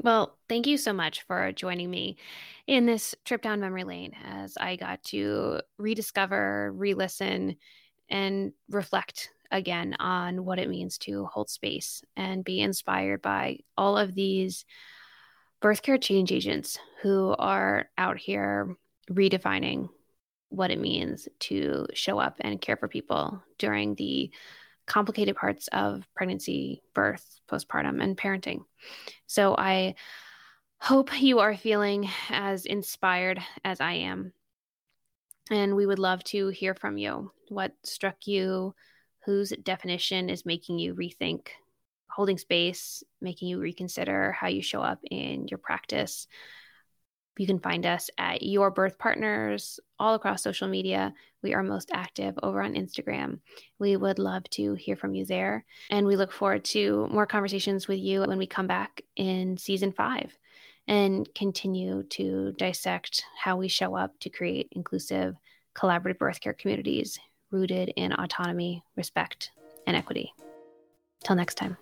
Well, 0.01 0.39
thank 0.49 0.67
you 0.67 0.79
so 0.79 0.93
much 0.93 1.23
for 1.23 1.51
joining 1.53 1.91
me 1.91 2.17
in 2.67 2.87
this 2.87 3.17
trip 3.25 3.43
down 3.43 3.61
memory 3.61 3.85
lane 3.85 4.13
as 4.25 4.57
I 4.57 4.77
got 4.77 5.03
to 5.05 5.61
rediscover, 5.77 6.73
re 6.73 6.95
listen, 6.95 7.57
and 8.09 8.53
reflect 8.71 9.31
again 9.51 9.95
on 9.99 10.45
what 10.45 10.59
it 10.59 10.69
means 10.69 10.99
to 10.99 11.25
hold 11.27 11.51
space 11.51 12.03
and 12.17 12.45
be 12.45 12.61
inspired 12.61 13.23
by 13.23 13.59
all 13.77 13.99
of 13.99 14.15
these 14.15 14.65
birth 15.61 15.83
care 15.83 15.99
change 15.99 16.31
agents 16.31 16.79
who 17.03 17.35
are 17.39 17.87
out 17.99 18.19
here 18.19 18.77
redefining 19.11 19.89
what 20.51 20.71
it 20.71 20.81
means 20.81 21.29
to 21.41 21.87
show 21.93 22.19
up 22.19 22.37
and 22.41 22.61
care 22.61 22.77
for 22.77 22.89
people 22.89 23.43
during 23.59 23.95
the 23.97 24.31
complicated 24.89 25.37
parts 25.37 25.69
of 25.69 26.03
pregnancy, 26.17 26.83
birth, 26.95 27.41
postpartum, 27.49 28.03
and 28.03 28.17
parenting. 28.17 28.61
So 29.27 29.55
I 29.57 29.95
hope 30.79 31.21
you 31.21 31.39
are 31.39 31.57
feeling 31.57 32.09
as 32.31 32.65
inspired 32.67 33.41
as 33.65 33.81
I 33.81 33.93
am. 33.93 34.33
And 35.51 35.77
we 35.77 35.87
would 35.87 35.99
love 35.99 36.25
to 36.25 36.49
hear 36.49 36.75
from 36.75 36.99
you. 36.99 37.31
What 37.49 37.73
struck 37.85 38.27
you? 38.27 38.75
Whose 39.25 39.51
definition 39.63 40.31
is 40.31 40.47
making 40.47 40.79
you 40.79 40.95
rethink 40.95 41.49
holding 42.11 42.39
space, 42.39 43.05
making 43.21 43.49
you 43.49 43.61
reconsider 43.61 44.33
how 44.33 44.49
you 44.49 44.63
show 44.63 44.81
up 44.81 44.99
in 45.11 45.47
your 45.49 45.59
practice? 45.59 46.27
You 47.39 47.47
can 47.47 47.61
find 47.61 47.87
us 47.87 48.11
at 48.19 48.43
Your 48.43 48.71
Birth 48.71 48.99
Partners 48.99 49.79
all 49.99 50.15
across 50.15 50.43
social 50.43 50.67
media. 50.67 51.15
We 51.43 51.55
are 51.55 51.63
most 51.63 51.91
active 51.95 52.37
over 52.43 52.61
on 52.61 52.75
Instagram. 52.75 53.39
We 53.79 53.97
would 53.97 54.19
love 54.19 54.43
to 54.51 54.75
hear 54.75 54.97
from 54.97 55.15
you 55.15 55.25
there. 55.25 55.65
And 55.89 56.05
we 56.05 56.17
look 56.17 56.33
forward 56.33 56.65
to 56.67 57.07
more 57.13 57.27
conversations 57.27 57.87
with 57.87 58.01
you 58.01 58.23
when 58.23 58.39
we 58.39 58.47
come 58.47 58.67
back 58.67 59.03
in 59.15 59.57
season 59.57 59.93
five 59.93 60.37
and 60.89 61.33
continue 61.35 62.03
to 62.11 62.53
dissect 62.59 63.23
how 63.39 63.57
we 63.57 63.69
show 63.69 63.95
up 63.95 64.19
to 64.21 64.31
create 64.31 64.69
inclusive, 64.73 65.37
collaborative 65.77 66.19
birth 66.19 66.41
care 66.41 66.55
communities 66.55 67.21
rooted 67.53 67.93
in 67.97 68.13
autonomy, 68.13 68.83
respect, 68.97 69.53
and 69.87 69.97
equity. 69.97 70.33
Till 71.25 71.37
next 71.37 71.55
time. 71.55 71.77